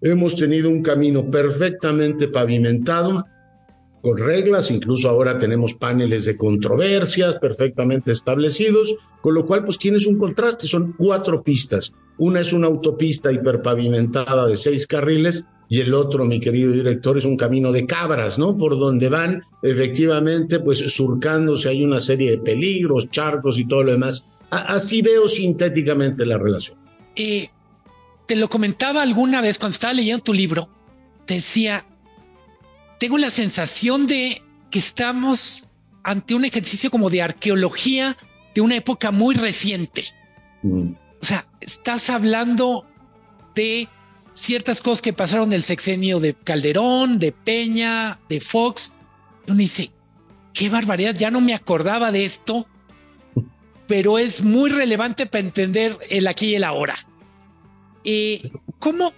hemos 0.00 0.34
tenido 0.34 0.70
un 0.70 0.82
camino 0.82 1.30
perfectamente 1.30 2.28
pavimentado, 2.28 3.22
con 4.00 4.16
reglas, 4.16 4.70
incluso 4.70 5.10
ahora 5.10 5.36
tenemos 5.36 5.74
paneles 5.74 6.24
de 6.24 6.38
controversias 6.38 7.36
perfectamente 7.36 8.10
establecidos, 8.10 8.96
con 9.20 9.34
lo 9.34 9.44
cual 9.44 9.66
pues 9.66 9.76
tienes 9.76 10.06
un 10.06 10.16
contraste, 10.16 10.66
son 10.66 10.94
cuatro 10.96 11.42
pistas. 11.42 11.92
Una 12.16 12.40
es 12.40 12.54
una 12.54 12.68
autopista 12.68 13.30
hiperpavimentada 13.30 14.46
de 14.46 14.56
seis 14.56 14.86
carriles 14.86 15.44
y 15.68 15.80
el 15.80 15.92
otro, 15.92 16.24
mi 16.24 16.40
querido 16.40 16.72
director, 16.72 17.18
es 17.18 17.24
un 17.24 17.36
camino 17.36 17.70
de 17.72 17.86
cabras, 17.86 18.38
¿no? 18.38 18.56
Por 18.56 18.78
donde 18.78 19.08
van 19.08 19.42
efectivamente, 19.62 20.60
pues 20.60 20.78
surcándose, 20.78 21.68
hay 21.68 21.84
una 21.84 22.00
serie 22.00 22.30
de 22.32 22.38
peligros, 22.38 23.10
charcos 23.10 23.58
y 23.58 23.66
todo 23.66 23.82
lo 23.82 23.92
demás. 23.92 24.24
así 24.50 25.02
veo 25.02 25.28
sintéticamente 25.28 26.24
la 26.24 26.38
relación. 26.38 26.78
Eh, 27.16 27.50
te 28.26 28.36
lo 28.36 28.48
comentaba 28.48 29.02
alguna 29.02 29.42
vez 29.42 29.58
cuando 29.58 29.74
estaba 29.74 29.92
leyendo 29.92 30.24
tu 30.24 30.32
libro, 30.32 30.70
decía, 31.26 31.84
tengo 32.98 33.18
la 33.18 33.30
sensación 33.30 34.06
de 34.06 34.42
que 34.70 34.78
estamos 34.78 35.68
ante 36.02 36.34
un 36.34 36.46
ejercicio 36.46 36.90
como 36.90 37.10
de 37.10 37.20
arqueología 37.20 38.16
de 38.54 38.60
una 38.62 38.76
época 38.76 39.10
muy 39.10 39.34
reciente. 39.34 40.04
Mm. 40.62 40.92
O 41.20 41.24
sea, 41.24 41.46
estás 41.60 42.08
hablando 42.08 42.86
de 43.54 43.88
ciertas 44.38 44.80
cosas 44.80 45.02
que 45.02 45.12
pasaron 45.12 45.52
el 45.52 45.62
sexenio 45.62 46.20
de 46.20 46.34
Calderón, 46.34 47.18
de 47.18 47.32
Peña, 47.32 48.18
de 48.28 48.40
Fox. 48.40 48.92
Uno 49.46 49.56
dice, 49.56 49.90
qué 50.54 50.68
barbaridad, 50.68 51.14
ya 51.14 51.30
no 51.30 51.40
me 51.40 51.54
acordaba 51.54 52.12
de 52.12 52.24
esto, 52.24 52.66
pero 53.86 54.18
es 54.18 54.42
muy 54.42 54.70
relevante 54.70 55.26
para 55.26 55.44
entender 55.44 55.98
el 56.08 56.26
aquí 56.26 56.50
y 56.50 56.54
el 56.54 56.64
ahora. 56.64 56.94
Eh, 58.04 58.50
¿cómo, 58.78 59.12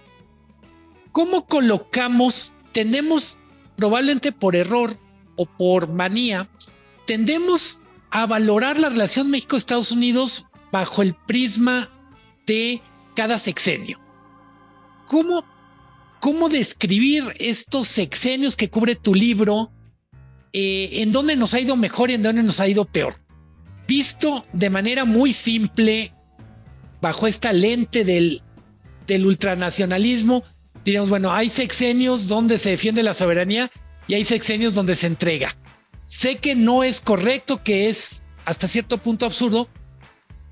¿Cómo 1.11 1.45
colocamos? 1.45 2.53
Tenemos 2.71 3.37
probablemente 3.75 4.31
por 4.31 4.55
error 4.55 4.97
o 5.35 5.45
por 5.45 5.89
manía, 5.89 6.49
tendemos 7.05 7.79
a 8.11 8.25
valorar 8.25 8.77
la 8.77 8.89
relación 8.89 9.29
México-Estados 9.29 9.91
Unidos 9.91 10.45
bajo 10.71 11.01
el 11.01 11.13
prisma 11.13 11.89
de 12.45 12.81
cada 13.15 13.37
sexenio. 13.37 14.00
¿Cómo, 15.11 15.43
cómo 16.21 16.47
describir 16.47 17.33
estos 17.37 17.89
sexenios 17.89 18.55
que 18.55 18.69
cubre 18.69 18.95
tu 18.95 19.13
libro? 19.13 19.69
Eh, 20.53 21.01
¿En 21.01 21.11
dónde 21.11 21.35
nos 21.35 21.53
ha 21.53 21.59
ido 21.59 21.75
mejor 21.75 22.09
y 22.09 22.13
en 22.13 22.21
dónde 22.21 22.43
nos 22.43 22.61
ha 22.61 22.69
ido 22.69 22.85
peor? 22.85 23.17
Visto 23.89 24.45
de 24.53 24.69
manera 24.69 25.03
muy 25.03 25.33
simple, 25.33 26.13
bajo 27.01 27.27
esta 27.27 27.51
lente 27.51 28.05
del, 28.05 28.41
del 29.05 29.25
ultranacionalismo, 29.25 30.45
diríamos, 30.85 31.09
bueno, 31.09 31.33
hay 31.33 31.49
sexenios 31.49 32.29
donde 32.29 32.57
se 32.57 32.69
defiende 32.69 33.03
la 33.03 33.13
soberanía 33.13 33.69
y 34.07 34.13
hay 34.13 34.23
sexenios 34.23 34.75
donde 34.75 34.95
se 34.95 35.07
entrega. 35.07 35.53
Sé 36.03 36.37
que 36.37 36.55
no 36.55 36.85
es 36.85 37.01
correcto, 37.01 37.61
que 37.65 37.89
es 37.89 38.23
hasta 38.45 38.69
cierto 38.69 38.97
punto 38.97 39.25
absurdo, 39.25 39.67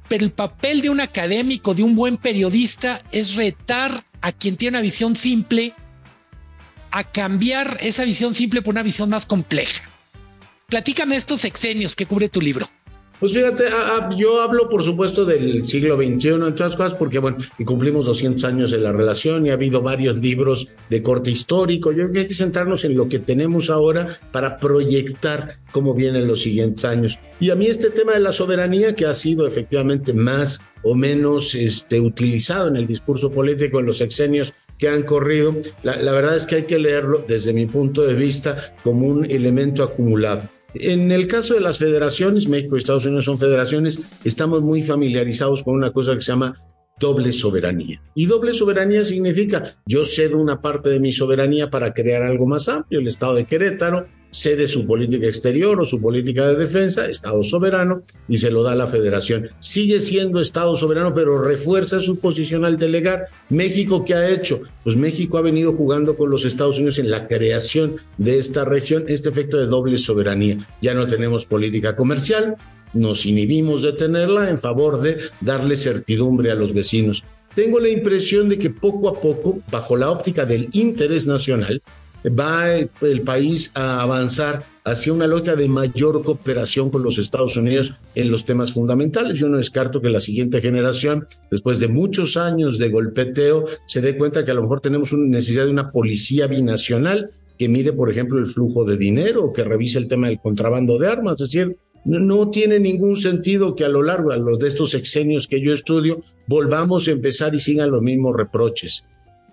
pero 0.09 0.25
el 0.25 0.33
papel 0.33 0.81
de 0.81 0.89
un 0.89 0.99
académico, 0.99 1.73
de 1.73 1.83
un 1.83 1.95
buen 1.95 2.17
periodista, 2.17 3.01
es 3.13 3.35
retar 3.35 4.08
a 4.21 4.31
quien 4.31 4.57
tiene 4.57 4.77
una 4.77 4.83
visión 4.83 5.15
simple 5.15 5.73
a 6.91 7.03
cambiar 7.03 7.77
esa 7.81 8.03
visión 8.03 8.33
simple 8.33 8.61
por 8.61 8.73
una 8.73 8.83
visión 8.83 9.09
más 9.09 9.25
compleja. 9.25 9.83
Platícame 10.67 11.15
estos 11.15 11.41
sexenios 11.41 11.95
que 11.95 12.05
cubre 12.05 12.29
tu 12.29 12.41
libro. 12.41 12.67
Pues 13.19 13.33
fíjate, 13.33 13.65
yo 14.15 14.41
hablo 14.41 14.69
por 14.69 14.81
supuesto 14.81 15.25
del 15.25 15.67
siglo 15.67 15.97
XXI, 15.97 16.29
en 16.29 16.55
todas 16.55 16.77
cosas, 16.77 16.95
porque 16.95 17.19
bueno, 17.19 17.35
y 17.57 17.65
cumplimos 17.65 18.05
200 18.05 18.45
años 18.45 18.71
de 18.71 18.77
la 18.77 18.93
relación 18.93 19.45
y 19.45 19.49
ha 19.49 19.55
habido 19.55 19.81
varios 19.81 20.19
libros 20.19 20.69
de 20.89 21.03
corte 21.03 21.29
histórico. 21.29 21.91
Yo 21.91 21.97
creo 22.03 22.11
que 22.13 22.19
hay 22.19 22.27
que 22.27 22.33
centrarnos 22.33 22.85
en 22.85 22.95
lo 22.95 23.09
que 23.09 23.19
tenemos 23.19 23.69
ahora 23.69 24.17
para 24.31 24.57
proyectar 24.57 25.57
cómo 25.73 25.93
vienen 25.93 26.27
los 26.27 26.41
siguientes 26.41 26.85
años. 26.85 27.19
Y 27.41 27.49
a 27.49 27.55
mí 27.55 27.67
este 27.67 27.89
tema 27.89 28.13
de 28.13 28.21
la 28.21 28.31
soberanía, 28.31 28.95
que 28.95 29.05
ha 29.05 29.13
sido 29.13 29.45
efectivamente 29.45 30.13
más 30.13 30.61
o 30.81 30.95
menos 30.95 31.55
este, 31.55 31.99
utilizado 31.99 32.69
en 32.69 32.77
el 32.77 32.88
discurso 32.88 33.29
político 33.29 33.81
en 33.81 33.88
los 33.88 33.97
sexenios 33.97 34.53
que 34.77 34.88
han 34.88 35.03
corrido, 35.03 35.57
la 35.83 36.13
verdad 36.13 36.38
es 36.38 36.45
que 36.45 36.55
hay 36.55 36.63
que 36.63 36.79
leerlo 36.79 37.25
desde 37.27 37.51
mi 37.51 37.65
punto 37.65 38.07
de 38.07 38.13
vista 38.13 38.75
como 38.81 39.07
un 39.07 39.25
elemento 39.25 39.83
acumulado. 39.83 40.43
En 40.73 41.11
el 41.11 41.27
caso 41.27 41.55
de 41.55 41.61
las 41.61 41.79
federaciones, 41.79 42.47
México 42.47 42.75
y 42.75 42.79
Estados 42.79 43.05
Unidos 43.05 43.25
son 43.25 43.39
federaciones, 43.39 43.99
estamos 44.23 44.61
muy 44.61 44.83
familiarizados 44.83 45.63
con 45.63 45.75
una 45.75 45.91
cosa 45.91 46.13
que 46.15 46.21
se 46.21 46.31
llama 46.31 46.55
doble 46.99 47.33
soberanía. 47.33 48.01
Y 48.13 48.25
doble 48.25 48.53
soberanía 48.53 49.03
significa 49.03 49.77
yo 49.85 50.05
cedo 50.05 50.38
una 50.38 50.61
parte 50.61 50.89
de 50.89 50.99
mi 50.99 51.11
soberanía 51.11 51.69
para 51.69 51.93
crear 51.93 52.23
algo 52.23 52.45
más 52.45 52.69
amplio, 52.69 52.99
el 52.99 53.07
Estado 53.07 53.35
de 53.35 53.45
Querétaro, 53.45 54.07
cede 54.31 54.67
su 54.67 54.86
política 54.86 55.27
exterior 55.27 55.79
o 55.79 55.86
su 55.86 56.01
política 56.01 56.48
de 56.48 56.55
defensa, 56.55 57.09
Estado 57.09 57.43
soberano, 57.43 58.03
y 58.27 58.38
se 58.38 58.51
lo 58.51 58.63
da 58.63 58.74
a 58.74 58.75
la 58.75 58.88
federación. 58.88 59.50
Sigue 59.59 60.01
siendo 60.01 60.39
Estado 60.39 60.75
soberano, 60.75 61.13
pero 61.13 61.41
refuerza 61.41 62.00
su 62.00 62.19
posición 62.19 62.65
al 62.65 62.77
delegar. 62.77 63.27
México, 63.50 64.05
¿qué 64.05 64.13
ha 64.13 64.29
hecho? 64.29 64.62
Pues 64.83 64.95
México 64.95 65.38
ha 65.38 65.41
venido 65.41 65.74
jugando 65.74 66.15
con 66.15 66.29
los 66.29 66.45
Estados 66.45 66.77
Unidos 66.77 67.00
en 67.00 67.09
la 67.09 67.27
creación 67.27 67.98
de 68.17 68.39
esta 68.39 68.65
región, 68.65 69.05
este 69.07 69.29
efecto 69.29 69.57
de 69.57 69.65
doble 69.65 69.98
soberanía. 69.98 70.57
Ya 70.81 70.93
no 70.93 71.07
tenemos 71.07 71.45
política 71.45 71.95
comercial, 71.95 72.55
nos 72.93 73.25
inhibimos 73.25 73.83
de 73.83 73.93
tenerla 73.93 74.50
en 74.50 74.57
favor 74.57 75.00
de 75.01 75.19
darle 75.41 75.77
certidumbre 75.77 76.51
a 76.51 76.55
los 76.55 76.74
vecinos. 76.74 77.24
Tengo 77.55 77.79
la 77.79 77.89
impresión 77.89 78.48
de 78.48 78.59
que 78.59 78.69
poco 78.69 79.09
a 79.09 79.19
poco, 79.19 79.59
bajo 79.71 79.98
la 79.98 80.12
óptica 80.12 80.45
del 80.45 80.69
interés 80.71 81.25
nacional, 81.25 81.81
va 82.27 82.75
el 82.75 83.21
país 83.21 83.71
a 83.75 84.01
avanzar 84.01 84.63
hacia 84.83 85.13
una 85.13 85.27
lógica 85.27 85.55
de 85.55 85.67
mayor 85.67 86.23
cooperación 86.23 86.89
con 86.89 87.03
los 87.03 87.17
Estados 87.17 87.55
Unidos 87.57 87.95
en 88.15 88.31
los 88.31 88.45
temas 88.45 88.73
fundamentales. 88.73 89.39
Yo 89.39 89.47
no 89.47 89.57
descarto 89.57 90.01
que 90.01 90.09
la 90.09 90.19
siguiente 90.19 90.61
generación, 90.61 91.27
después 91.51 91.79
de 91.79 91.88
muchos 91.88 92.38
años 92.38 92.77
de 92.77 92.89
golpeteo, 92.89 93.65
se 93.85 94.01
dé 94.01 94.17
cuenta 94.17 94.43
que 94.43 94.51
a 94.51 94.55
lo 94.55 94.63
mejor 94.63 94.81
tenemos 94.81 95.13
una 95.13 95.27
necesidad 95.27 95.65
de 95.65 95.71
una 95.71 95.91
policía 95.91 96.47
binacional 96.47 97.31
que 97.57 97.69
mire, 97.69 97.91
por 97.91 98.09
ejemplo, 98.09 98.39
el 98.39 98.47
flujo 98.47 98.85
de 98.85 98.97
dinero, 98.97 99.51
que 99.53 99.65
revise 99.65 99.99
el 99.99 100.07
tema 100.07 100.27
del 100.27 100.39
contrabando 100.39 100.97
de 100.97 101.07
armas. 101.07 101.41
Es 101.41 101.51
decir, 101.51 101.77
no, 102.05 102.49
tiene 102.49 102.79
ningún 102.79 103.17
sentido 103.17 103.75
que 103.75 103.83
a 103.83 103.89
lo 103.89 104.01
largo 104.01 104.31
de 104.57 104.67
estos 104.67 104.91
sexenios 104.91 105.47
que 105.47 105.61
yo 105.61 105.73
estudio 105.73 106.19
volvamos 106.47 107.07
a 107.07 107.11
empezar 107.11 107.53
y 107.53 107.59
sigan 107.59 107.91
los 107.91 108.01
mismos 108.01 108.35
reproches. 108.35 109.05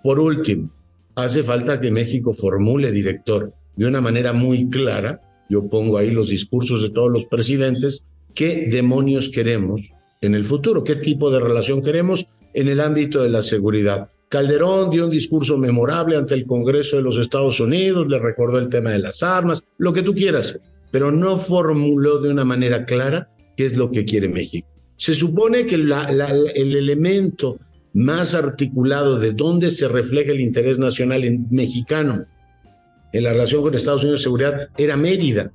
Por 0.05 0.21
último, 0.21 0.71
hace 1.17 1.43
falta 1.43 1.81
que 1.81 1.91
México 1.91 2.33
formule, 2.33 2.93
director, 2.93 3.53
de 3.75 3.87
una 3.87 4.01
manera 4.01 4.33
muy 4.33 4.69
clara, 4.69 5.21
yo 5.49 5.69
pongo 5.69 5.99
ahí 5.99 6.11
los 6.11 6.29
discursos 6.29 6.83
de 6.83 6.91
todos 6.91 7.11
los 7.11 7.27
presidentes, 7.27 8.05
qué 8.35 8.69
demonios 8.71 9.31
queremos 9.31 9.93
en 10.21 10.35
el 10.35 10.45
futuro, 10.45 10.85
qué 10.85 10.97
tipo 10.97 11.31
de 11.31 11.41
relación 11.41 11.83
queremos 11.83 12.27
en 12.55 12.69
el 12.69 12.81
ámbito 12.81 13.23
de 13.23 13.31
la 13.31 13.43
seguridad. 13.43 14.11
Calderón 14.29 14.91
dio 14.91 15.05
un 15.05 15.11
discurso 15.11 15.57
memorable 15.57 16.17
ante 16.17 16.35
el 16.35 16.47
Congreso 16.47 16.97
de 16.97 17.03
los 17.03 17.19
Estados 17.19 17.61
Unidos, 17.61 18.07
le 18.09 18.19
recordó 18.19 18.59
el 18.59 18.69
tema 18.69 18.91
de 18.91 18.99
las 18.99 19.23
armas, 19.23 19.63
lo 19.79 19.93
que 19.93 20.03
tú 20.03 20.15
quieras, 20.15 20.61
pero 20.91 21.11
no 21.11 21.39
formuló 21.39 22.21
de 22.21 22.31
una 22.31 22.45
manera 22.45 22.85
clara 22.85 23.31
qué 23.57 23.65
es 23.65 23.77
lo 23.77 23.91
que 23.91 24.05
quiere 24.05 24.29
México. 24.29 24.69
Se 24.97 25.15
supone 25.15 25.65
que 25.67 25.77
el 25.77 25.93
elemento 26.77 27.59
más 27.97 28.35
articulado 28.35 29.19
de 29.19 29.33
dónde 29.33 29.71
se 29.71 29.89
refleja 29.89 30.31
el 30.31 30.41
interés 30.41 30.79
nacional 30.79 31.25
en 31.25 31.47
mexicano 31.51 32.27
en 33.13 33.25
la 33.25 33.33
relación 33.33 33.63
con 33.63 33.75
Estados 33.75 34.03
Unidos 34.03 34.21
de 34.21 34.25
seguridad 34.25 34.69
era 34.77 34.97
Mérida, 34.97 35.51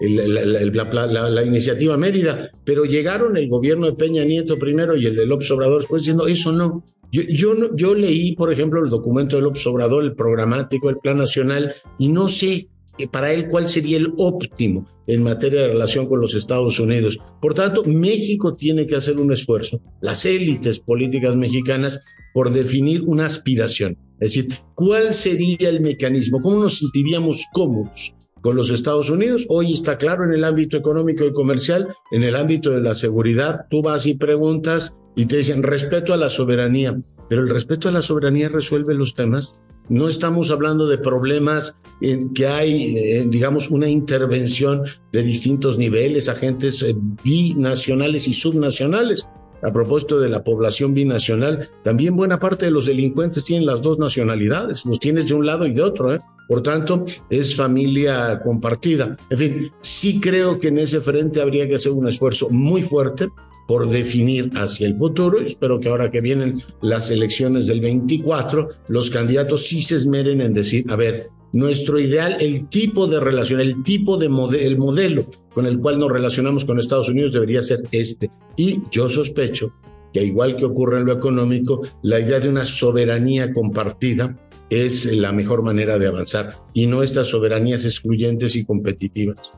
la, 0.00 1.44
iniciativa 1.44 1.98
Mérida, 1.98 2.50
pero 2.64 2.84
llegaron 2.84 3.36
el 3.36 3.48
gobierno 3.48 3.86
de 3.86 3.92
Peña 3.92 4.24
Nieto 4.24 4.58
primero 4.58 4.96
y 4.96 5.04
el 5.04 5.16
de 5.16 5.26
López 5.26 5.50
Obrador 5.50 5.80
después 5.80 6.02
diciendo, 6.02 6.26
eso 6.26 6.52
no. 6.52 6.82
Yo, 7.10 7.22
yo, 7.28 7.76
yo 7.76 7.94
leí, 7.94 8.34
por 8.34 8.50
ejemplo, 8.50 8.82
el 8.82 8.88
documento 8.88 9.36
de 9.36 9.42
López 9.42 9.66
Obrador, 9.66 10.02
el 10.02 10.14
programático, 10.14 10.88
el 10.88 10.96
plan 10.96 11.18
nacional, 11.18 11.74
y 11.98 12.08
no 12.08 12.28
sé 12.28 12.68
para 13.10 13.32
él 13.32 13.48
cuál 13.48 13.68
sería 13.68 13.96
el 13.96 14.12
óptimo 14.18 14.86
en 15.06 15.22
materia 15.22 15.62
de 15.62 15.68
relación 15.68 16.06
con 16.06 16.20
los 16.20 16.34
Estados 16.34 16.78
Unidos. 16.78 17.18
Por 17.40 17.54
tanto, 17.54 17.84
México 17.84 18.54
tiene 18.54 18.86
que 18.86 18.96
hacer 18.96 19.18
un 19.18 19.32
esfuerzo, 19.32 19.80
las 20.00 20.24
élites 20.26 20.78
políticas 20.78 21.34
mexicanas, 21.36 22.00
por 22.34 22.50
definir 22.50 23.02
una 23.02 23.26
aspiración. 23.26 23.98
Es 24.20 24.34
decir, 24.34 24.54
¿cuál 24.74 25.12
sería 25.14 25.68
el 25.68 25.80
mecanismo? 25.80 26.40
¿Cómo 26.40 26.60
nos 26.60 26.78
sentiríamos 26.78 27.46
cómodos 27.52 28.14
con 28.40 28.56
los 28.56 28.70
Estados 28.70 29.10
Unidos? 29.10 29.46
Hoy 29.48 29.72
está 29.72 29.98
claro 29.98 30.24
en 30.24 30.32
el 30.32 30.44
ámbito 30.44 30.76
económico 30.76 31.24
y 31.24 31.32
comercial, 31.32 31.88
en 32.12 32.22
el 32.22 32.36
ámbito 32.36 32.70
de 32.70 32.80
la 32.80 32.94
seguridad, 32.94 33.66
tú 33.68 33.82
vas 33.82 34.06
y 34.06 34.14
preguntas 34.14 34.96
y 35.16 35.26
te 35.26 35.38
dicen 35.38 35.62
respeto 35.62 36.14
a 36.14 36.16
la 36.16 36.30
soberanía, 36.30 36.98
pero 37.28 37.42
el 37.42 37.48
respeto 37.48 37.88
a 37.88 37.92
la 37.92 38.00
soberanía 38.00 38.48
resuelve 38.48 38.94
los 38.94 39.14
temas 39.14 39.52
no 39.88 40.08
estamos 40.08 40.50
hablando 40.50 40.86
de 40.86 40.98
problemas 40.98 41.78
en 42.00 42.32
que 42.34 42.46
hay, 42.46 42.96
eh, 42.96 43.26
digamos, 43.28 43.70
una 43.70 43.88
intervención 43.88 44.82
de 45.12 45.22
distintos 45.22 45.78
niveles, 45.78 46.28
agentes 46.28 46.82
eh, 46.82 46.94
binacionales 47.22 48.26
y 48.28 48.34
subnacionales. 48.34 49.26
A 49.62 49.72
propósito 49.72 50.18
de 50.18 50.28
la 50.28 50.42
población 50.42 50.92
binacional, 50.92 51.68
también 51.84 52.16
buena 52.16 52.40
parte 52.40 52.64
de 52.64 52.72
los 52.72 52.86
delincuentes 52.86 53.44
tienen 53.44 53.64
las 53.64 53.80
dos 53.80 53.96
nacionalidades, 53.96 54.84
los 54.84 54.98
tienes 54.98 55.28
de 55.28 55.34
un 55.34 55.46
lado 55.46 55.66
y 55.66 55.72
de 55.72 55.82
otro. 55.82 56.12
¿eh? 56.12 56.18
Por 56.48 56.62
tanto, 56.62 57.04
es 57.30 57.54
familia 57.54 58.40
compartida. 58.42 59.16
En 59.30 59.38
fin, 59.38 59.72
sí 59.80 60.20
creo 60.20 60.58
que 60.58 60.68
en 60.68 60.78
ese 60.78 61.00
frente 61.00 61.40
habría 61.40 61.68
que 61.68 61.76
hacer 61.76 61.92
un 61.92 62.08
esfuerzo 62.08 62.50
muy 62.50 62.82
fuerte 62.82 63.28
por 63.66 63.88
definir 63.88 64.50
hacia 64.54 64.86
el 64.86 64.96
futuro. 64.96 65.40
Espero 65.40 65.80
que 65.80 65.88
ahora 65.88 66.10
que 66.10 66.20
vienen 66.20 66.62
las 66.80 67.10
elecciones 67.10 67.66
del 67.66 67.80
24, 67.80 68.68
los 68.88 69.10
candidatos 69.10 69.66
sí 69.66 69.82
se 69.82 69.96
esmeren 69.96 70.40
en 70.40 70.54
decir, 70.54 70.84
a 70.88 70.96
ver, 70.96 71.28
nuestro 71.52 72.00
ideal, 72.00 72.36
el 72.40 72.68
tipo 72.68 73.06
de 73.06 73.20
relación, 73.20 73.60
el 73.60 73.82
tipo 73.82 74.16
de 74.16 74.28
modelo, 74.28 74.62
el 74.62 74.78
modelo 74.78 75.26
con 75.52 75.66
el 75.66 75.78
cual 75.78 75.98
nos 75.98 76.10
relacionamos 76.10 76.64
con 76.64 76.78
Estados 76.78 77.08
Unidos 77.08 77.32
debería 77.32 77.62
ser 77.62 77.82
este. 77.92 78.30
Y 78.56 78.80
yo 78.90 79.08
sospecho 79.08 79.74
que 80.12 80.24
igual 80.24 80.56
que 80.56 80.64
ocurre 80.64 80.98
en 80.98 81.06
lo 81.06 81.12
económico, 81.12 81.82
la 82.02 82.20
idea 82.20 82.40
de 82.40 82.48
una 82.48 82.64
soberanía 82.64 83.52
compartida 83.52 84.36
es 84.70 85.12
la 85.12 85.32
mejor 85.32 85.62
manera 85.62 85.98
de 85.98 86.06
avanzar 86.06 86.58
y 86.72 86.86
no 86.86 87.02
estas 87.02 87.28
soberanías 87.28 87.84
excluyentes 87.84 88.56
y 88.56 88.64
competitivas. 88.64 89.52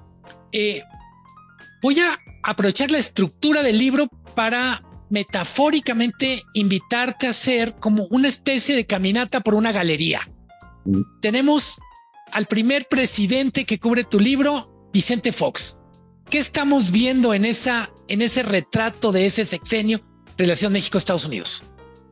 Eh, 0.52 0.82
voy 1.82 1.98
a 2.00 2.18
aprovechar 2.44 2.90
la 2.90 2.98
estructura 2.98 3.62
del 3.62 3.78
libro 3.78 4.08
para 4.34 4.82
metafóricamente 5.10 6.42
invitarte 6.54 7.26
a 7.26 7.30
hacer 7.30 7.74
como 7.76 8.06
una 8.10 8.28
especie 8.28 8.76
de 8.76 8.86
caminata 8.86 9.40
por 9.40 9.54
una 9.54 9.72
galería. 9.72 10.20
Mm. 10.84 11.00
Tenemos 11.20 11.78
al 12.32 12.46
primer 12.46 12.86
presidente 12.88 13.64
que 13.64 13.78
cubre 13.78 14.04
tu 14.04 14.18
libro, 14.20 14.88
Vicente 14.92 15.32
Fox. 15.32 15.78
¿Qué 16.28 16.38
estamos 16.38 16.90
viendo 16.90 17.34
en, 17.34 17.44
esa, 17.44 17.90
en 18.08 18.22
ese 18.22 18.42
retrato 18.42 19.12
de 19.12 19.26
ese 19.26 19.44
sexenio, 19.44 20.00
relación 20.36 20.72
México-Estados 20.72 21.26
Unidos? 21.26 21.64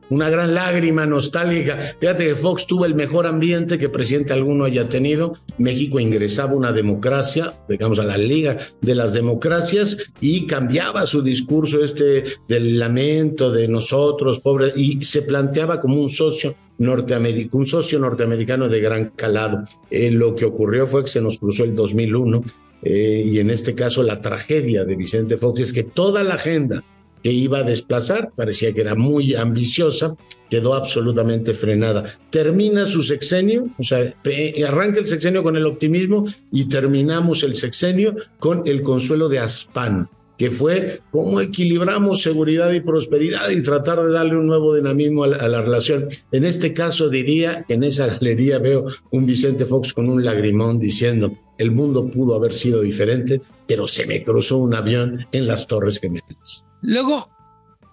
Una 0.09 0.29
gran 0.29 0.53
lágrima 0.53 1.05
nostálgica. 1.05 1.95
Fíjate 1.99 2.27
que 2.27 2.35
Fox 2.35 2.67
tuvo 2.67 2.85
el 2.85 2.95
mejor 2.95 3.27
ambiente 3.27 3.77
que 3.77 3.89
presidente 3.89 4.33
alguno 4.33 4.65
haya 4.65 4.89
tenido. 4.89 5.35
México 5.57 5.99
ingresaba 5.99 6.53
una 6.53 6.71
democracia, 6.71 7.53
digamos 7.67 7.99
a 7.99 8.03
la 8.03 8.17
liga 8.17 8.57
de 8.81 8.95
las 8.95 9.13
democracias, 9.13 10.11
y 10.19 10.45
cambiaba 10.45 11.05
su 11.05 11.21
discurso 11.21 11.83
este 11.83 12.23
del 12.47 12.79
lamento 12.79 13.51
de 13.51 13.67
nosotros, 13.67 14.39
pobres, 14.39 14.73
y 14.75 15.03
se 15.03 15.23
planteaba 15.23 15.81
como 15.81 16.01
un 16.01 16.09
socio 16.09 16.55
norteamericano, 16.77 17.59
un 17.59 17.67
socio 17.67 17.99
norteamericano 17.99 18.67
de 18.67 18.81
gran 18.81 19.11
calado. 19.15 19.63
Eh, 19.89 20.11
lo 20.11 20.35
que 20.35 20.45
ocurrió 20.45 20.87
fue 20.87 21.03
que 21.03 21.09
se 21.09 21.21
nos 21.21 21.37
cruzó 21.37 21.63
el 21.63 21.75
2001 21.75 22.43
eh, 22.83 23.23
y 23.25 23.39
en 23.39 23.49
este 23.49 23.75
caso 23.75 24.03
la 24.03 24.19
tragedia 24.19 24.83
de 24.83 24.95
Vicente 24.95 25.37
Fox 25.37 25.61
es 25.61 25.73
que 25.73 25.83
toda 25.83 26.23
la 26.23 26.35
agenda 26.35 26.83
que 27.23 27.31
iba 27.31 27.59
a 27.59 27.63
desplazar, 27.63 28.31
parecía 28.35 28.73
que 28.73 28.81
era 28.81 28.95
muy 28.95 29.33
ambiciosa, 29.33 30.15
quedó 30.49 30.75
absolutamente 30.75 31.53
frenada. 31.53 32.03
Termina 32.29 32.85
su 32.85 33.01
sexenio, 33.01 33.69
o 33.79 33.83
sea, 33.83 34.13
eh, 34.25 34.63
arranca 34.67 34.99
el 34.99 35.07
sexenio 35.07 35.41
con 35.41 35.55
el 35.55 35.65
optimismo 35.65 36.25
y 36.51 36.65
terminamos 36.65 37.43
el 37.43 37.55
sexenio 37.55 38.13
con 38.39 38.63
el 38.65 38.83
consuelo 38.83 39.29
de 39.29 39.39
Aspan, 39.39 40.09
que 40.37 40.51
fue 40.51 40.99
cómo 41.11 41.39
equilibramos 41.39 42.21
seguridad 42.21 42.73
y 42.73 42.81
prosperidad 42.81 43.49
y 43.49 43.63
tratar 43.63 44.01
de 44.01 44.11
darle 44.11 44.37
un 44.37 44.45
nuevo 44.45 44.75
dinamismo 44.75 45.23
a 45.23 45.27
la, 45.27 45.37
a 45.37 45.47
la, 45.47 45.61
relación. 45.61 46.09
En 46.31 46.43
este 46.43 46.73
caso 46.73 47.07
diría 47.09 47.65
en 47.69 47.85
esa 47.85 48.07
galería 48.07 48.59
veo 48.59 48.85
un 49.11 49.25
Vicente 49.25 49.65
Fox 49.65 49.93
con 49.93 50.09
un 50.09 50.25
lagrimón 50.25 50.77
diciendo, 50.77 51.39
el 51.57 51.71
mundo 51.71 52.11
pudo 52.11 52.35
haber 52.35 52.53
sido 52.53 52.81
diferente, 52.81 53.39
pero 53.65 53.87
se 53.87 54.05
me 54.05 54.23
cruzó 54.23 54.57
un 54.57 54.75
avión 54.75 55.25
en 55.31 55.47
las 55.47 55.67
Torres 55.67 56.01
Gemelas. 56.01 56.65
Luego 56.83 57.29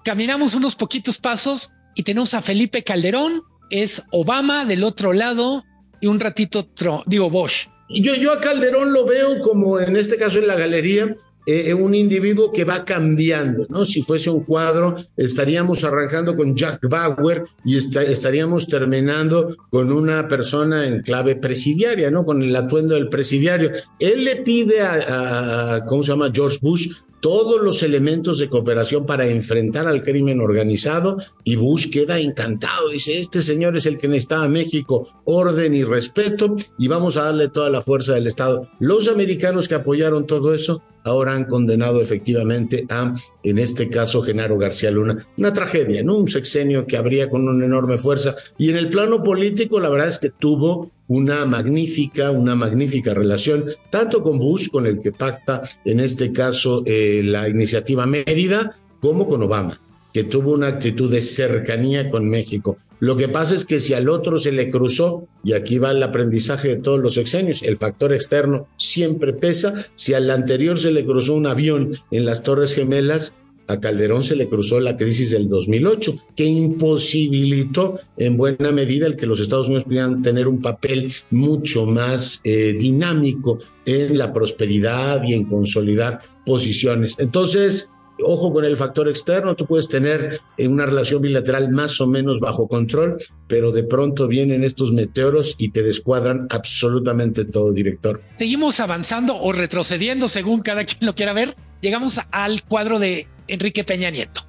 caminamos 0.04 0.54
unos 0.54 0.74
poquitos 0.74 1.18
pasos 1.18 1.72
y 1.94 2.02
tenemos 2.02 2.34
a 2.34 2.42
Felipe 2.42 2.82
Calderón, 2.82 3.42
es 3.70 4.02
Obama 4.10 4.64
del 4.64 4.82
otro 4.82 5.12
lado 5.12 5.64
y 6.00 6.08
un 6.08 6.18
ratito, 6.18 6.68
digo, 7.06 7.30
Bosch. 7.30 7.68
Yo, 7.88 8.32
a 8.32 8.40
Calderón 8.40 8.92
lo 8.92 9.06
veo 9.06 9.40
como 9.40 9.78
en 9.80 9.96
este 9.96 10.16
caso 10.16 10.38
en 10.38 10.46
la 10.46 10.56
galería, 10.56 11.14
eh, 11.46 11.72
un 11.74 11.94
individuo 11.94 12.52
que 12.52 12.64
va 12.64 12.84
cambiando, 12.84 13.66
¿no? 13.68 13.84
Si 13.84 14.02
fuese 14.02 14.30
un 14.30 14.44
cuadro, 14.44 14.94
estaríamos 15.16 15.84
arrancando 15.84 16.36
con 16.36 16.54
Jack 16.56 16.80
Bauer 16.88 17.44
y 17.64 17.76
estaríamos 17.76 18.68
terminando 18.68 19.56
con 19.70 19.92
una 19.92 20.28
persona 20.28 20.86
en 20.86 21.02
clave 21.02 21.36
presidiaria, 21.36 22.10
¿no? 22.10 22.24
Con 22.24 22.42
el 22.42 22.54
atuendo 22.54 22.94
del 22.94 23.08
presidiario. 23.08 23.70
Él 23.98 24.24
le 24.24 24.36
pide 24.36 24.80
a, 24.80 25.74
a 25.74 25.84
¿cómo 25.86 26.02
se 26.02 26.12
llama? 26.12 26.30
George 26.32 26.58
Bush 26.60 26.90
todos 27.20 27.60
los 27.60 27.82
elementos 27.82 28.38
de 28.38 28.48
cooperación 28.48 29.06
para 29.06 29.28
enfrentar 29.28 29.86
al 29.86 30.02
crimen 30.02 30.40
organizado 30.40 31.18
y 31.44 31.56
Bush 31.56 31.90
queda 31.90 32.18
encantado. 32.18 32.88
Dice, 32.88 33.20
este 33.20 33.42
señor 33.42 33.76
es 33.76 33.86
el 33.86 33.98
que 33.98 34.08
necesita 34.08 34.42
a 34.42 34.48
México 34.48 35.08
orden 35.24 35.74
y 35.74 35.84
respeto 35.84 36.56
y 36.78 36.88
vamos 36.88 37.16
a 37.16 37.24
darle 37.24 37.48
toda 37.48 37.70
la 37.70 37.82
fuerza 37.82 38.14
del 38.14 38.26
Estado. 38.26 38.68
Los 38.78 39.08
americanos 39.08 39.68
que 39.68 39.74
apoyaron 39.74 40.26
todo 40.26 40.54
eso 40.54 40.82
ahora 41.04 41.34
han 41.34 41.44
condenado 41.44 42.00
efectivamente 42.00 42.86
a, 42.88 43.14
en 43.42 43.58
este 43.58 43.88
caso, 43.88 44.22
Genaro 44.22 44.58
García 44.58 44.90
Luna. 44.90 45.26
Una 45.38 45.52
tragedia, 45.52 46.02
¿no? 46.02 46.16
Un 46.16 46.28
sexenio 46.28 46.86
que 46.86 46.96
habría 46.96 47.28
con 47.28 47.46
una 47.48 47.64
enorme 47.64 47.98
fuerza. 47.98 48.36
Y 48.58 48.70
en 48.70 48.76
el 48.76 48.90
plano 48.90 49.22
político, 49.22 49.80
la 49.80 49.88
verdad 49.88 50.08
es 50.08 50.18
que 50.18 50.30
tuvo 50.30 50.90
una 51.08 51.44
magnífica, 51.44 52.30
una 52.30 52.54
magnífica 52.54 53.14
relación, 53.14 53.64
tanto 53.90 54.22
con 54.22 54.38
Bush, 54.38 54.68
con 54.70 54.86
el 54.86 55.00
que 55.00 55.12
pacta, 55.12 55.62
en 55.84 56.00
este 56.00 56.32
caso, 56.32 56.82
eh, 56.86 57.22
la 57.24 57.48
iniciativa 57.48 58.06
Mérida, 58.06 58.76
como 59.00 59.26
con 59.26 59.42
Obama, 59.42 59.80
que 60.12 60.24
tuvo 60.24 60.52
una 60.52 60.68
actitud 60.68 61.10
de 61.10 61.22
cercanía 61.22 62.10
con 62.10 62.28
México. 62.28 62.78
Lo 63.00 63.16
que 63.16 63.28
pasa 63.28 63.54
es 63.54 63.64
que 63.64 63.80
si 63.80 63.94
al 63.94 64.10
otro 64.10 64.38
se 64.38 64.52
le 64.52 64.70
cruzó, 64.70 65.26
y 65.42 65.54
aquí 65.54 65.78
va 65.78 65.90
el 65.90 66.02
aprendizaje 66.02 66.68
de 66.68 66.76
todos 66.76 67.00
los 67.00 67.14
sexenios, 67.14 67.62
el 67.62 67.78
factor 67.78 68.12
externo 68.12 68.68
siempre 68.76 69.32
pesa, 69.32 69.86
si 69.94 70.12
al 70.12 70.28
anterior 70.30 70.78
se 70.78 70.90
le 70.90 71.06
cruzó 71.06 71.34
un 71.34 71.46
avión 71.46 71.92
en 72.10 72.26
las 72.26 72.42
Torres 72.42 72.74
Gemelas, 72.74 73.34
a 73.70 73.80
Calderón 73.80 74.24
se 74.24 74.36
le 74.36 74.48
cruzó 74.48 74.80
la 74.80 74.96
crisis 74.96 75.30
del 75.30 75.48
2008, 75.48 76.14
que 76.36 76.44
imposibilitó 76.44 78.00
en 78.16 78.36
buena 78.36 78.72
medida 78.72 79.06
el 79.06 79.16
que 79.16 79.26
los 79.26 79.40
Estados 79.40 79.68
Unidos 79.68 79.84
pudieran 79.84 80.22
tener 80.22 80.48
un 80.48 80.60
papel 80.60 81.12
mucho 81.30 81.86
más 81.86 82.40
eh, 82.44 82.76
dinámico 82.78 83.60
en 83.86 84.18
la 84.18 84.32
prosperidad 84.32 85.22
y 85.24 85.34
en 85.34 85.44
consolidar 85.44 86.20
posiciones. 86.44 87.14
Entonces, 87.18 87.88
ojo 88.24 88.52
con 88.52 88.64
el 88.64 88.76
factor 88.76 89.08
externo, 89.08 89.56
tú 89.56 89.66
puedes 89.66 89.88
tener 89.88 90.40
eh, 90.56 90.68
una 90.68 90.86
relación 90.86 91.22
bilateral 91.22 91.70
más 91.70 92.00
o 92.00 92.06
menos 92.06 92.40
bajo 92.40 92.68
control, 92.68 93.18
pero 93.48 93.72
de 93.72 93.84
pronto 93.84 94.28
vienen 94.28 94.64
estos 94.64 94.92
meteoros 94.92 95.54
y 95.58 95.70
te 95.70 95.82
descuadran 95.82 96.46
absolutamente 96.50 97.44
todo, 97.44 97.72
director. 97.72 98.20
Seguimos 98.34 98.80
avanzando 98.80 99.40
o 99.40 99.52
retrocediendo 99.52 100.28
según 100.28 100.62
cada 100.62 100.84
quien 100.84 101.06
lo 101.06 101.14
quiera 101.14 101.32
ver. 101.32 101.54
Llegamos 101.80 102.20
al 102.30 102.62
cuadro 102.64 102.98
de 102.98 103.26
Enrique 103.48 103.84
Peña 103.84 104.10
Nieto. 104.10 104.42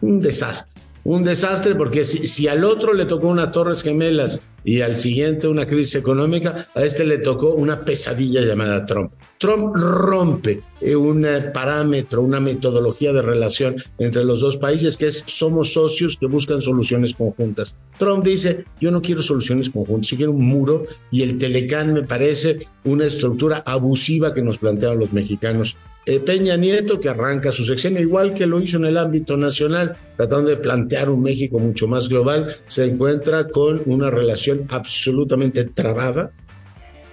Un 0.00 0.20
desastre 0.20 0.82
un 1.04 1.22
desastre 1.24 1.74
porque 1.74 2.04
si, 2.04 2.26
si, 2.26 2.48
al 2.48 2.64
otro 2.64 2.92
le 2.92 3.06
tocó 3.06 3.28
una 3.28 3.50
Torres 3.50 3.82
Gemelas 3.82 4.40
y 4.64 4.80
al 4.82 4.96
siguiente 4.96 5.48
una 5.48 5.66
crisis 5.66 5.96
económica, 5.96 6.68
a 6.74 6.82
este 6.82 7.04
le 7.04 7.18
tocó 7.18 7.54
una 7.54 7.84
pesadilla 7.84 8.42
llamada 8.42 8.86
Trump. 8.86 9.12
Trump 9.42 9.74
rompe 9.74 10.62
eh, 10.80 10.94
un 10.94 11.26
eh, 11.26 11.40
parámetro, 11.52 12.22
una 12.22 12.38
metodología 12.38 13.12
de 13.12 13.22
relación 13.22 13.74
entre 13.98 14.22
los 14.24 14.40
dos 14.40 14.56
países 14.56 14.96
que 14.96 15.08
es 15.08 15.24
somos 15.26 15.72
socios 15.72 16.16
que 16.16 16.26
buscan 16.26 16.60
soluciones 16.60 17.12
conjuntas. 17.12 17.74
Trump 17.98 18.24
dice, 18.24 18.66
yo 18.80 18.92
no 18.92 19.02
quiero 19.02 19.20
soluciones 19.20 19.68
conjuntas, 19.68 20.10
yo 20.10 20.16
quiero 20.16 20.30
un 20.30 20.44
muro 20.44 20.86
y 21.10 21.22
el 21.22 21.38
Telecán 21.38 21.92
me 21.92 22.04
parece 22.04 22.58
una 22.84 23.06
estructura 23.06 23.64
abusiva 23.66 24.32
que 24.32 24.42
nos 24.42 24.58
plantean 24.58 25.00
los 25.00 25.12
mexicanos. 25.12 25.76
Eh, 26.06 26.20
Peña 26.20 26.56
Nieto, 26.56 27.00
que 27.00 27.08
arranca 27.08 27.50
su 27.50 27.64
sexenio, 27.64 28.00
igual 28.00 28.34
que 28.34 28.46
lo 28.46 28.60
hizo 28.60 28.76
en 28.76 28.84
el 28.84 28.96
ámbito 28.96 29.36
nacional, 29.36 29.96
tratando 30.16 30.50
de 30.50 30.56
plantear 30.56 31.10
un 31.10 31.20
México 31.20 31.58
mucho 31.58 31.88
más 31.88 32.08
global, 32.08 32.54
se 32.68 32.84
encuentra 32.84 33.48
con 33.48 33.82
una 33.86 34.08
relación 34.08 34.66
absolutamente 34.68 35.64
trabada. 35.64 36.30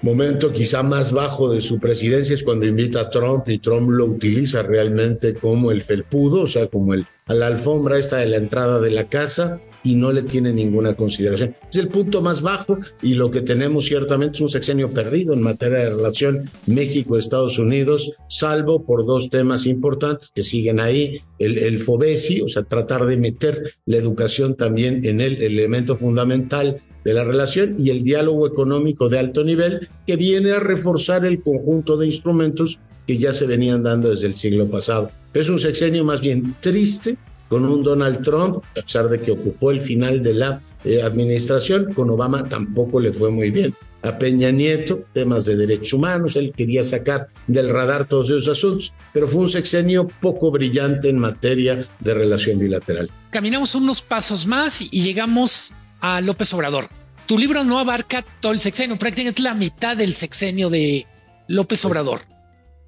Momento 0.02 0.54
quizá 0.54 0.82
más 0.82 1.12
bajo 1.12 1.52
de 1.52 1.60
su 1.60 1.78
presidencia 1.78 2.34
es 2.34 2.44
cuando 2.44 2.66
invita 2.66 3.02
a 3.02 3.10
Trump 3.10 3.50
y 3.50 3.60
Trump 3.60 3.90
lo 3.90 4.06
utiliza 4.06 4.64
realmente 4.64 5.34
como 5.34 5.72
el 5.72 5.82
felpudo, 5.82 6.44
o 6.44 6.48
sea, 6.48 6.68
como 6.68 6.94
el, 6.94 7.06
la 7.28 7.48
alfombra 7.48 7.98
esta 7.98 8.18
de 8.18 8.28
la 8.28 8.38
entrada 8.38 8.80
de 8.80 8.92
la 8.92 9.10
casa 9.10 9.62
y 9.84 9.96
no 9.96 10.14
le 10.14 10.24
tiene 10.24 10.54
ninguna 10.54 10.94
consideración. 10.96 11.54
Es 11.70 11.76
el 11.76 11.90
punto 11.90 12.22
más 12.22 12.42
bajo 12.42 12.80
y 13.02 13.16
lo 13.16 13.30
que 13.30 13.42
tenemos 13.42 13.86
ciertamente 13.86 14.38
es 14.38 14.42
un 14.42 14.50
sexenio 14.50 14.90
perdido 14.92 15.34
en 15.34 15.42
materia 15.42 15.80
de 15.80 15.90
relación 15.90 16.50
México-Estados 16.66 17.60
Unidos, 17.60 18.14
salvo 18.30 18.86
por 18.86 19.06
dos 19.06 19.30
temas 19.30 19.66
importantes 19.66 20.32
que 20.34 20.44
siguen 20.44 20.80
ahí, 20.80 21.22
el, 21.40 21.58
el 21.58 21.78
FOBESI, 21.78 22.42
o 22.42 22.48
sea, 22.48 22.64
tratar 22.64 23.06
de 23.06 23.18
meter 23.18 23.74
la 23.86 23.98
educación 23.98 24.56
también 24.56 25.06
en 25.06 25.20
el 25.20 25.42
elemento 25.42 25.98
fundamental 25.98 26.82
de 27.04 27.14
la 27.14 27.24
relación 27.24 27.76
y 27.80 27.90
el 27.90 28.04
diálogo 28.04 28.48
económico 28.48 29.10
de 29.10 29.20
alto 29.20 29.44
nivel 29.44 29.88
que 30.06 30.16
viene 30.16 30.52
a 30.52 30.60
reforzar 30.60 31.26
el 31.26 31.42
conjunto 31.42 31.98
de 31.98 32.08
instrumentos 32.08 32.80
que 33.08 33.18
ya 33.18 33.34
se 33.34 33.48
venían 33.48 33.84
dando 33.84 34.10
desde 34.10 34.28
el 34.28 34.36
siglo 34.36 34.68
pasado. 34.68 35.12
Es 35.34 35.50
un 35.50 35.60
sexenio 35.60 36.04
más 36.04 36.22
bien 36.22 36.56
triste, 36.60 37.18
con 37.50 37.66
un 37.66 37.82
Donald 37.84 38.24
Trump, 38.24 38.64
a 38.78 38.82
pesar 38.82 39.10
de 39.10 39.20
que 39.20 39.32
ocupó 39.32 39.72
el 39.72 39.82
final 39.82 40.22
de 40.22 40.34
la 40.36 40.62
eh, 40.86 41.02
administración, 41.02 41.94
con 41.94 42.10
Obama 42.10 42.48
tampoco 42.48 43.00
le 43.00 43.12
fue 43.12 43.32
muy 43.32 43.50
bien. 43.50 43.74
A 44.02 44.18
Peña 44.18 44.50
Nieto, 44.50 45.04
temas 45.14 45.44
de 45.44 45.58
derechos 45.58 45.92
humanos, 45.92 46.38
él 46.38 46.54
quería 46.56 46.84
sacar 46.84 47.28
del 47.48 47.70
radar 47.70 48.08
todos 48.08 48.30
esos 48.30 48.48
asuntos, 48.48 48.94
pero 49.12 49.28
fue 49.28 49.42
un 49.42 49.50
sexenio 49.50 50.08
poco 50.22 50.52
brillante 50.52 51.10
en 51.10 51.18
materia 51.18 51.86
de 52.00 52.14
relación 52.14 52.60
bilateral. 52.60 53.10
Caminamos 53.32 53.76
unos 53.76 54.02
pasos 54.02 54.48
más 54.48 54.82
y 54.82 55.02
llegamos 55.02 55.74
a 56.02 56.22
López 56.22 56.54
Obrador. 56.54 56.88
Tu 57.26 57.38
libro 57.38 57.64
no 57.64 57.80
abarca 57.80 58.26
todo 58.42 58.52
el 58.52 58.60
sexenio, 58.60 58.98
prácticamente 58.98 59.40
es 59.40 59.44
la 59.44 59.54
mitad 59.54 59.96
del 59.96 60.14
sexenio 60.14 60.70
de 60.70 61.06
López 61.48 61.84
Obrador. 61.86 62.22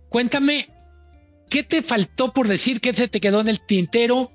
Cuéntame, 0.10 0.70
¿qué 1.50 1.64
te 1.64 1.82
faltó 1.82 2.34
por 2.34 2.48
decir? 2.48 2.82
¿Qué 2.82 2.94
se 2.94 3.08
te 3.08 3.20
quedó 3.20 3.40
en 3.42 3.48
el 3.48 3.62
tintero? 3.62 4.32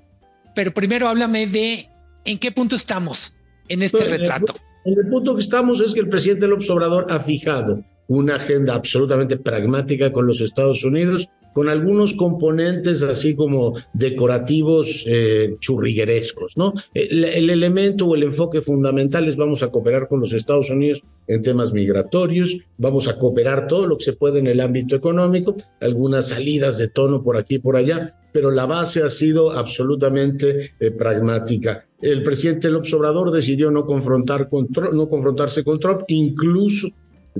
pero 0.57 0.73
primero 0.73 1.07
háblame 1.07 1.45
de 1.45 1.87
en 2.25 2.39
qué 2.39 2.51
punto 2.51 2.75
estamos 2.75 3.35
en 3.69 3.83
este 3.83 4.03
retrato. 4.05 4.55
En 4.85 4.97
el 4.97 5.07
punto 5.07 5.35
que 5.35 5.41
estamos 5.41 5.79
es 5.81 5.93
que 5.93 5.99
el 5.99 6.09
presidente 6.09 6.47
López 6.47 6.67
Obrador 6.71 7.05
ha 7.11 7.19
fijado 7.19 7.83
una 8.07 8.37
agenda 8.37 8.73
absolutamente 8.73 9.37
pragmática 9.37 10.11
con 10.11 10.25
los 10.25 10.41
Estados 10.41 10.83
Unidos 10.83 11.29
con 11.57 11.69
algunos 11.69 12.13
componentes 12.13 13.01
así 13.01 13.33
como 13.33 13.73
decorativos 13.91 15.03
eh, 15.07 15.55
churriguerescos, 15.59 16.55
¿no? 16.55 16.71
El, 16.93 17.25
el, 17.25 17.49
elemento 17.49 18.05
o 18.05 18.13
el 18.13 18.21
enfoque 18.21 18.61
fundamental 18.61 19.27
es 19.27 19.35
vamos 19.35 19.63
a 19.63 19.71
cooperar 19.71 20.07
con 20.07 20.19
los 20.19 20.33
Estados 20.33 20.69
Unidos 20.69 21.01
en 21.27 21.41
temas 21.41 21.73
migratorios, 21.73 22.59
vamos 22.77 23.07
a 23.07 23.17
cooperar 23.17 23.65
todo 23.65 23.87
lo 23.87 23.97
que 23.97 24.03
se 24.03 24.13
puede 24.13 24.37
en 24.37 24.45
el 24.45 24.59
ámbito 24.59 24.95
económico, 24.95 25.55
algunas 25.81 26.27
salidas 26.27 26.77
de 26.77 26.89
tono 26.89 27.23
por 27.23 27.37
aquí 27.37 27.55
y 27.55 27.59
por 27.59 27.75
allá, 27.75 28.15
pero 28.31 28.51
la 28.51 28.67
base 28.67 29.01
ha 29.01 29.09
sido 29.09 29.49
absolutamente 29.49 30.73
eh, 30.79 30.91
pragmática. 30.91 31.87
El 31.99 32.21
presidente 32.21 32.69
López 32.69 32.93
Obrador 32.93 33.31
decidió 33.31 33.71
no, 33.71 33.87
confrontar 33.87 34.47
con, 34.47 34.67
no 34.93 35.07
confrontarse 35.07 35.63
con 35.63 35.79
Trump, 35.79 36.01
incluso 36.09 36.89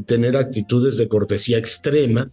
tener 0.08 0.36
actitudes 0.38 0.98
de 0.98 1.08
cortesía 1.08 1.60
extrema, 1.60 2.32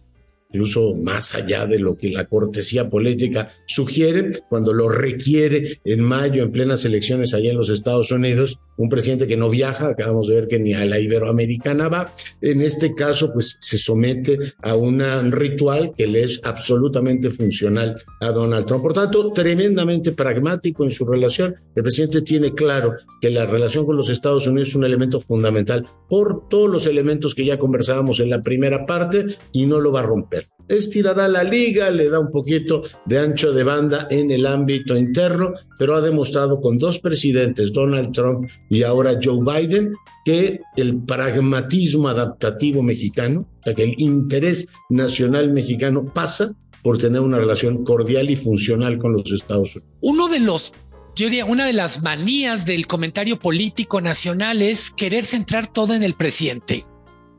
incluso 0.55 0.95
más 0.95 1.35
allá 1.35 1.65
de 1.65 1.79
lo 1.79 1.97
que 1.97 2.09
la 2.09 2.25
cortesía 2.25 2.89
política 2.89 3.49
sugiere, 3.67 4.39
cuando 4.49 4.71
lo 4.71 4.87
requiere 4.87 5.81
en 5.83 6.01
mayo, 6.01 6.43
en 6.43 6.51
plenas 6.51 6.85
elecciones 6.85 7.33
allá 7.33 7.51
en 7.51 7.57
los 7.57 7.69
Estados 7.69 8.11
Unidos, 8.11 8.59
un 8.77 8.89
presidente 8.89 9.27
que 9.27 9.37
no 9.37 9.49
viaja, 9.49 9.87
acabamos 9.87 10.27
de 10.27 10.35
ver 10.35 10.47
que 10.47 10.59
ni 10.59 10.73
a 10.73 10.85
la 10.85 10.99
Iberoamericana 10.99 11.89
va, 11.89 12.13
en 12.41 12.61
este 12.61 12.93
caso 12.93 13.31
pues 13.33 13.57
se 13.59 13.77
somete 13.77 14.37
a 14.61 14.75
un 14.75 15.01
ritual 15.31 15.93
que 15.95 16.07
le 16.07 16.23
es 16.23 16.41
absolutamente 16.43 17.29
funcional 17.29 18.01
a 18.21 18.29
Donald 18.29 18.65
Trump. 18.65 18.83
Por 18.83 18.93
tanto, 18.93 19.31
tremendamente 19.33 20.11
pragmático 20.11 20.83
en 20.83 20.91
su 20.91 21.05
relación. 21.05 21.55
El 21.75 21.83
presidente 21.83 22.21
tiene 22.21 22.53
claro 22.53 22.93
que 23.21 23.29
la 23.29 23.45
relación 23.45 23.85
con 23.85 23.97
los 23.97 24.09
Estados 24.09 24.47
Unidos 24.47 24.69
es 24.69 24.75
un 24.75 24.85
elemento 24.85 25.19
fundamental 25.19 25.87
por 26.09 26.47
todos 26.49 26.69
los 26.69 26.87
elementos 26.87 27.35
que 27.35 27.45
ya 27.45 27.57
conversábamos 27.57 28.19
en 28.19 28.29
la 28.29 28.41
primera 28.41 28.85
parte 28.85 29.25
y 29.51 29.65
no 29.65 29.79
lo 29.79 29.91
va 29.91 30.01
a 30.01 30.03
romper 30.03 30.54
estirará 30.67 31.27
la 31.27 31.43
liga, 31.43 31.89
le 31.89 32.09
da 32.09 32.19
un 32.19 32.31
poquito 32.31 32.83
de 33.05 33.19
ancho 33.19 33.53
de 33.53 33.63
banda 33.63 34.07
en 34.09 34.31
el 34.31 34.45
ámbito 34.45 34.97
interno, 34.97 35.53
pero 35.77 35.95
ha 35.95 36.01
demostrado 36.01 36.61
con 36.61 36.77
dos 36.77 36.99
presidentes, 36.99 37.71
Donald 37.73 38.11
Trump 38.11 38.49
y 38.69 38.83
ahora 38.83 39.19
Joe 39.21 39.39
Biden, 39.41 39.93
que 40.25 40.59
el 40.75 41.03
pragmatismo 41.03 42.07
adaptativo 42.09 42.81
mexicano, 42.81 43.47
o 43.59 43.63
sea, 43.63 43.75
que 43.75 43.83
el 43.83 43.95
interés 43.97 44.67
nacional 44.89 45.51
mexicano 45.51 46.11
pasa 46.13 46.51
por 46.83 46.97
tener 46.97 47.21
una 47.21 47.37
relación 47.37 47.83
cordial 47.83 48.29
y 48.29 48.35
funcional 48.35 48.97
con 48.97 49.13
los 49.13 49.31
Estados 49.31 49.75
Unidos. 49.75 49.93
Uno 50.01 50.27
de 50.27 50.39
los 50.39 50.73
yo 51.15 51.27
diría, 51.27 51.45
una 51.45 51.65
de 51.65 51.71
las 51.71 52.03
manías 52.03 52.65
del 52.65 52.87
comentario 52.87 53.39
político 53.39 54.01
nacional 54.01 54.61
es 54.61 54.91
querer 54.91 55.23
centrar 55.23 55.65
todo 55.65 55.93
en 55.93 56.03
el 56.03 56.13
presidente. 56.13 56.85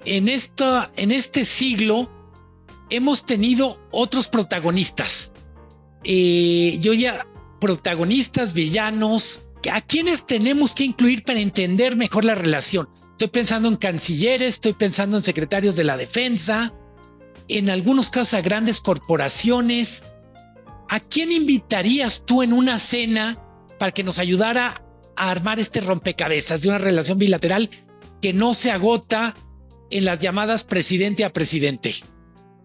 En, 0.07 0.29
en 0.29 1.11
este 1.11 1.45
siglo, 1.45 2.11
hemos 2.91 3.25
tenido 3.25 3.79
otros 3.91 4.29
protagonistas. 4.29 5.33
Eh, 6.05 6.79
yo 6.81 6.93
ya, 6.93 7.27
protagonistas, 7.61 8.55
villanos, 8.55 9.43
a 9.73 9.81
quienes 9.81 10.27
tenemos 10.27 10.75
que 10.75 10.85
incluir 10.85 11.25
para 11.25 11.41
entender 11.41 11.97
mejor 11.97 12.25
la 12.25 12.35
relación. 12.35 12.89
Estoy 13.13 13.29
pensando 13.29 13.69
en 13.69 13.77
cancilleres, 13.77 14.51
estoy 14.51 14.75
pensando 14.75 15.17
en 15.17 15.23
secretarios 15.23 15.75
de 15.77 15.85
la 15.85 15.97
defensa, 15.97 16.73
en 17.49 17.71
algunos 17.71 18.11
casos 18.11 18.35
a 18.35 18.43
grandes 18.43 18.81
corporaciones. 18.81 20.05
¿A 20.89 21.01
quién 21.01 21.33
invitarías 21.33 22.23
tú 22.27 22.43
en 22.43 22.53
una 22.53 22.79
cena 22.79 23.43
para 23.79 23.93
que 23.93 24.05
nos 24.05 24.19
ayudara 24.19 24.83
a 25.17 25.31
armar 25.31 25.59
este 25.59 25.81
rompecabezas 25.81 26.63
de 26.63 26.69
una 26.69 26.79
relación 26.79 27.19
bilateral 27.19 27.71
que 28.21 28.33
no 28.33 28.55
se 28.55 28.71
agota 28.71 29.35
en 29.91 30.05
las 30.05 30.19
llamadas 30.19 30.63
presidente 30.65 31.25
a 31.25 31.33
presidente? 31.33 31.95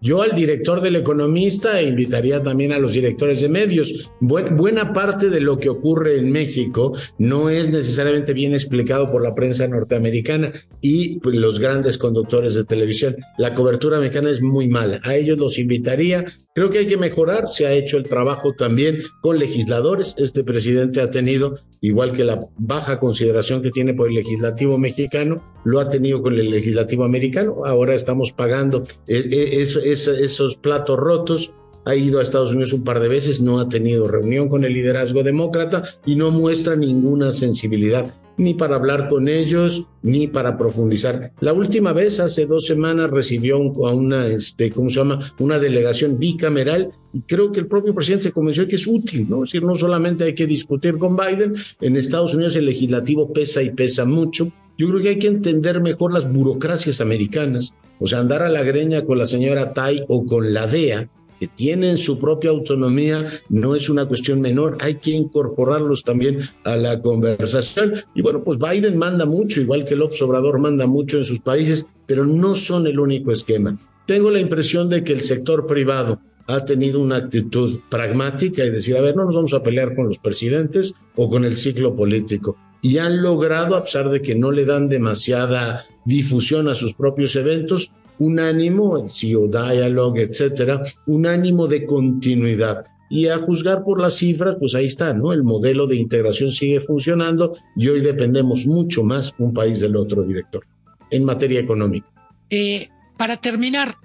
Yo 0.02 0.20
al 0.20 0.32
director 0.32 0.80
del 0.80 0.96
economista 0.96 1.80
e 1.80 1.86
invitaría 1.86 2.42
también 2.42 2.72
a 2.72 2.78
los 2.80 2.92
directores 2.92 3.40
de 3.40 3.48
medios. 3.48 4.10
buena 4.18 4.92
parte 4.92 5.30
de 5.30 5.40
lo 5.40 5.60
que 5.60 5.68
ocurre 5.68 6.18
en 6.18 6.32
México 6.32 6.92
no 7.18 7.48
es 7.48 7.70
necesariamente 7.70 8.32
bien 8.32 8.52
explicado 8.52 9.08
por 9.12 9.22
la 9.22 9.32
prensa 9.36 9.68
norteamericana 9.68 10.50
y 10.80 11.20
pues, 11.20 11.36
los 11.36 11.60
grandes 11.60 11.98
conductores 11.98 12.56
de 12.56 12.64
televisión. 12.64 13.14
La 13.38 13.54
cobertura 13.54 14.00
mexicana 14.00 14.30
es 14.30 14.42
muy 14.42 14.66
mala. 14.66 15.00
A 15.04 15.14
ellos 15.14 15.38
los 15.38 15.56
invitaría. 15.60 16.24
Creo 16.54 16.68
que 16.68 16.78
hay 16.78 16.86
que 16.86 16.98
mejorar. 16.98 17.48
Se 17.48 17.66
ha 17.66 17.72
hecho 17.72 17.96
el 17.96 18.04
trabajo 18.04 18.52
también 18.54 19.02
con 19.22 19.38
legisladores. 19.38 20.14
Este 20.18 20.44
presidente 20.44 21.00
ha 21.00 21.10
tenido, 21.10 21.58
igual 21.80 22.12
que 22.12 22.24
la 22.24 22.46
baja 22.58 23.00
consideración 23.00 23.62
que 23.62 23.70
tiene 23.70 23.94
por 23.94 24.08
el 24.08 24.16
legislativo 24.16 24.76
mexicano, 24.76 25.42
lo 25.64 25.80
ha 25.80 25.88
tenido 25.88 26.20
con 26.20 26.34
el 26.34 26.50
legislativo 26.50 27.04
americano. 27.04 27.64
Ahora 27.64 27.94
estamos 27.94 28.32
pagando 28.32 28.82
eh, 29.06 29.28
eh, 29.30 29.62
eso 29.62 29.80
esos 29.80 30.56
platos 30.56 30.98
rotos. 30.98 31.54
Ha 31.86 31.96
ido 31.96 32.20
a 32.20 32.22
Estados 32.22 32.52
Unidos 32.52 32.74
un 32.74 32.84
par 32.84 33.00
de 33.00 33.08
veces, 33.08 33.40
no 33.40 33.58
ha 33.58 33.68
tenido 33.68 34.06
reunión 34.06 34.48
con 34.48 34.64
el 34.64 34.74
liderazgo 34.74 35.22
demócrata 35.22 35.82
y 36.04 36.16
no 36.16 36.30
muestra 36.30 36.76
ninguna 36.76 37.32
sensibilidad. 37.32 38.14
Ni 38.36 38.54
para 38.54 38.76
hablar 38.76 39.08
con 39.08 39.28
ellos, 39.28 39.88
ni 40.02 40.26
para 40.26 40.56
profundizar. 40.56 41.32
La 41.40 41.52
última 41.52 41.92
vez, 41.92 42.20
hace 42.20 42.46
dos 42.46 42.66
semanas, 42.66 43.10
recibió 43.10 43.56
a 43.56 43.94
una, 43.94 44.26
este, 44.26 44.70
¿cómo 44.70 44.90
se 44.90 44.96
llama? 44.96 45.20
Una 45.38 45.58
delegación 45.58 46.18
bicameral 46.18 46.92
y 47.12 47.20
creo 47.22 47.52
que 47.52 47.60
el 47.60 47.66
propio 47.66 47.94
presidente 47.94 48.24
se 48.24 48.32
convenció 48.32 48.66
que 48.66 48.76
es 48.76 48.86
útil, 48.86 49.28
¿no? 49.28 49.44
Es 49.44 49.50
decir, 49.50 49.64
no 49.64 49.74
solamente 49.74 50.24
hay 50.24 50.34
que 50.34 50.46
discutir 50.46 50.98
con 50.98 51.16
Biden, 51.16 51.54
en 51.80 51.96
Estados 51.96 52.34
Unidos 52.34 52.56
el 52.56 52.66
legislativo 52.66 53.32
pesa 53.32 53.62
y 53.62 53.70
pesa 53.70 54.04
mucho. 54.04 54.52
Yo 54.78 54.88
creo 54.88 55.02
que 55.02 55.08
hay 55.10 55.18
que 55.18 55.28
entender 55.28 55.80
mejor 55.80 56.12
las 56.12 56.30
burocracias 56.32 57.00
americanas, 57.00 57.74
o 58.00 58.06
sea, 58.06 58.20
andar 58.20 58.42
a 58.42 58.48
la 58.48 58.62
greña 58.62 59.04
con 59.04 59.18
la 59.18 59.26
señora 59.26 59.74
Tai 59.74 60.04
o 60.08 60.24
con 60.26 60.54
la 60.54 60.66
DEA, 60.66 61.08
que 61.42 61.48
tienen 61.48 61.98
su 61.98 62.20
propia 62.20 62.50
autonomía, 62.50 63.28
no 63.48 63.74
es 63.74 63.90
una 63.90 64.06
cuestión 64.06 64.40
menor, 64.40 64.78
hay 64.80 64.98
que 64.98 65.10
incorporarlos 65.10 66.04
también 66.04 66.38
a 66.62 66.76
la 66.76 67.02
conversación. 67.02 67.94
Y 68.14 68.22
bueno, 68.22 68.44
pues 68.44 68.60
Biden 68.60 68.96
manda 68.96 69.26
mucho, 69.26 69.60
igual 69.60 69.84
que 69.84 69.96
López 69.96 70.22
Obrador 70.22 70.60
manda 70.60 70.86
mucho 70.86 71.18
en 71.18 71.24
sus 71.24 71.40
países, 71.40 71.84
pero 72.06 72.24
no 72.24 72.54
son 72.54 72.86
el 72.86 73.00
único 73.00 73.32
esquema. 73.32 73.76
Tengo 74.06 74.30
la 74.30 74.38
impresión 74.38 74.88
de 74.88 75.02
que 75.02 75.14
el 75.14 75.22
sector 75.22 75.66
privado 75.66 76.20
ha 76.46 76.64
tenido 76.64 77.00
una 77.00 77.16
actitud 77.16 77.80
pragmática 77.90 78.64
y 78.64 78.70
decir, 78.70 78.96
a 78.96 79.00
ver, 79.00 79.16
no 79.16 79.24
nos 79.24 79.34
vamos 79.34 79.52
a 79.52 79.64
pelear 79.64 79.96
con 79.96 80.06
los 80.06 80.18
presidentes 80.18 80.94
o 81.16 81.28
con 81.28 81.44
el 81.44 81.56
ciclo 81.56 81.96
político. 81.96 82.56
Y 82.82 82.98
han 82.98 83.20
logrado, 83.20 83.74
a 83.74 83.82
pesar 83.82 84.10
de 84.10 84.22
que 84.22 84.36
no 84.36 84.52
le 84.52 84.64
dan 84.64 84.88
demasiada 84.88 85.86
difusión 86.04 86.68
a 86.68 86.76
sus 86.76 86.94
propios 86.94 87.34
eventos, 87.34 87.90
un 88.22 88.38
ánimo, 88.38 88.98
el 88.98 89.10
CEO 89.10 89.48
Dialogue, 89.48 90.22
etcétera, 90.22 90.82
un 91.06 91.26
ánimo 91.26 91.66
de 91.66 91.84
continuidad. 91.84 92.84
Y 93.10 93.26
a 93.26 93.38
juzgar 93.38 93.82
por 93.82 94.00
las 94.00 94.14
cifras, 94.14 94.56
pues 94.58 94.74
ahí 94.74 94.86
está, 94.86 95.12
¿no? 95.12 95.32
El 95.32 95.42
modelo 95.42 95.86
de 95.86 95.96
integración 95.96 96.52
sigue 96.52 96.80
funcionando 96.80 97.56
y 97.76 97.88
hoy 97.88 98.00
dependemos 98.00 98.64
mucho 98.64 99.02
más 99.02 99.34
un 99.38 99.52
país 99.52 99.80
del 99.80 99.96
otro, 99.96 100.22
director, 100.22 100.64
en 101.10 101.24
materia 101.24 101.60
económica. 101.60 102.06
Eh, 102.48 102.88
para 103.18 103.36
terminar, 103.36 103.96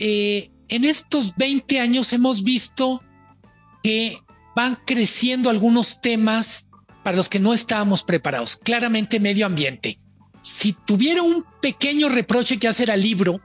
eh, 0.00 0.50
en 0.68 0.84
estos 0.84 1.34
20 1.36 1.80
años 1.80 2.12
hemos 2.14 2.42
visto 2.42 3.02
que 3.82 4.16
van 4.56 4.78
creciendo 4.86 5.50
algunos 5.50 6.00
temas 6.00 6.68
para 7.04 7.18
los 7.18 7.28
que 7.28 7.38
no 7.38 7.52
estábamos 7.52 8.02
preparados. 8.02 8.56
Claramente 8.56 9.20
medio 9.20 9.46
ambiente 9.46 10.00
si 10.42 10.72
tuviera 10.72 11.22
un 11.22 11.44
pequeño 11.60 12.08
reproche 12.08 12.58
que 12.58 12.68
hacer 12.68 12.90
al 12.90 13.02
libro, 13.02 13.40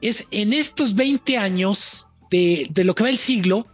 es 0.00 0.26
en 0.30 0.52
estos 0.52 0.94
20 0.94 1.38
años 1.38 2.08
de, 2.30 2.70
lo 2.84 2.94
que 2.94 3.04
va 3.04 3.10
el 3.10 3.18
siglo, 3.18 3.66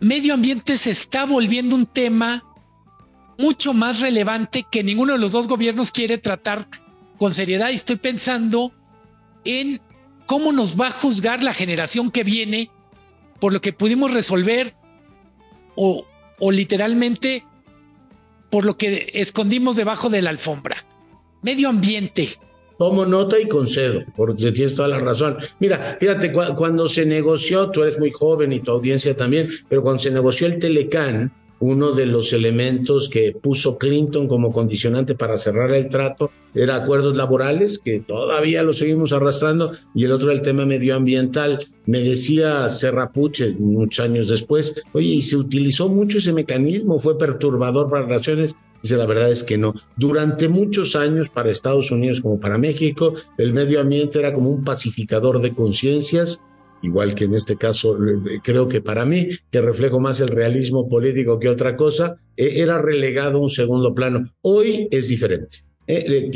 medio 0.00 0.34
ambiente 0.34 0.76
se 0.78 0.90
está 0.90 1.24
volviendo 1.24 1.74
un 1.74 1.86
tema 1.86 2.44
mucho 3.38 3.72
más 3.72 4.00
relevante 4.00 4.66
que 4.70 4.82
ninguno 4.82 5.14
de 5.14 5.18
los 5.18 5.32
dos 5.32 5.48
gobiernos 5.48 5.92
quiere 5.92 6.18
tratar 6.18 6.68
con 7.18 7.32
seriedad. 7.32 7.70
Y 7.70 7.74
estoy 7.74 7.96
pensando 7.96 8.72
en 9.44 9.80
cómo 10.26 10.52
nos 10.52 10.78
va 10.78 10.88
a 10.88 10.92
juzgar 10.92 11.42
la 11.42 11.54
generación 11.54 12.10
que 12.10 12.24
viene 12.24 12.70
por 13.40 13.52
lo 13.52 13.60
que 13.60 13.72
pudimos 13.72 14.12
resolver 14.12 14.74
o, 15.76 16.04
o 16.40 16.50
literalmente 16.50 17.46
por 18.50 18.66
lo 18.66 18.76
que 18.76 19.12
escondimos 19.14 19.76
debajo 19.76 20.10
de 20.10 20.22
la 20.22 20.30
alfombra 20.30 20.76
medio 21.42 21.68
ambiente. 21.68 22.28
Tomo 22.78 23.04
nota 23.04 23.40
y 23.40 23.48
concedo, 23.48 24.04
porque 24.16 24.52
tienes 24.52 24.76
toda 24.76 24.88
la 24.88 25.00
razón. 25.00 25.36
Mira, 25.58 25.96
fíjate, 25.98 26.32
cuando 26.32 26.88
se 26.88 27.04
negoció, 27.04 27.70
tú 27.70 27.82
eres 27.82 27.98
muy 27.98 28.12
joven 28.12 28.52
y 28.52 28.60
tu 28.60 28.70
audiencia 28.70 29.16
también, 29.16 29.50
pero 29.68 29.82
cuando 29.82 30.00
se 30.00 30.12
negoció 30.12 30.46
el 30.46 30.60
Telecán, 30.60 31.32
uno 31.60 31.90
de 31.90 32.06
los 32.06 32.32
elementos 32.32 33.08
que 33.08 33.32
puso 33.32 33.78
Clinton 33.78 34.28
como 34.28 34.52
condicionante 34.52 35.16
para 35.16 35.36
cerrar 35.36 35.72
el 35.72 35.88
trato 35.88 36.30
era 36.54 36.76
acuerdos 36.76 37.16
laborales, 37.16 37.78
que 37.78 38.00
todavía 38.00 38.62
lo 38.62 38.72
seguimos 38.72 39.12
arrastrando, 39.12 39.72
y 39.94 40.04
el 40.04 40.12
otro 40.12 40.30
el 40.30 40.42
tema 40.42 40.64
medioambiental. 40.64 41.66
Me 41.86 42.00
decía 42.00 42.68
Serrapuche 42.68 43.56
muchos 43.58 44.04
años 44.04 44.28
después, 44.28 44.82
oye, 44.92 45.08
y 45.08 45.22
se 45.22 45.36
utilizó 45.36 45.88
mucho 45.88 46.18
ese 46.18 46.32
mecanismo, 46.32 46.98
fue 46.98 47.18
perturbador 47.18 47.90
para 47.90 48.06
relaciones 48.06 48.54
Dice, 48.88 48.96
la 48.96 49.04
verdad 49.04 49.30
es 49.30 49.44
que 49.44 49.58
no. 49.58 49.74
Durante 49.96 50.48
muchos 50.48 50.96
años, 50.96 51.28
para 51.28 51.50
Estados 51.50 51.90
Unidos 51.90 52.22
como 52.22 52.40
para 52.40 52.56
México, 52.56 53.12
el 53.36 53.52
medio 53.52 53.82
ambiente 53.82 54.18
era 54.18 54.32
como 54.32 54.48
un 54.48 54.64
pacificador 54.64 55.42
de 55.42 55.54
conciencias, 55.54 56.40
igual 56.80 57.14
que 57.14 57.24
en 57.24 57.34
este 57.34 57.56
caso 57.56 57.98
eh, 58.02 58.40
creo 58.42 58.66
que 58.66 58.80
para 58.80 59.04
mí, 59.04 59.28
que 59.50 59.60
reflejo 59.60 60.00
más 60.00 60.22
el 60.22 60.28
realismo 60.28 60.88
político 60.88 61.38
que 61.38 61.50
otra 61.50 61.76
cosa, 61.76 62.16
e, 62.34 62.62
era 62.62 62.80
relegado 62.80 63.36
a 63.36 63.42
un 63.42 63.50
segundo 63.50 63.94
plano. 63.94 64.22
Hoy 64.40 64.88
es 64.90 65.08
diferente. 65.08 65.58
Eh, 65.86 66.30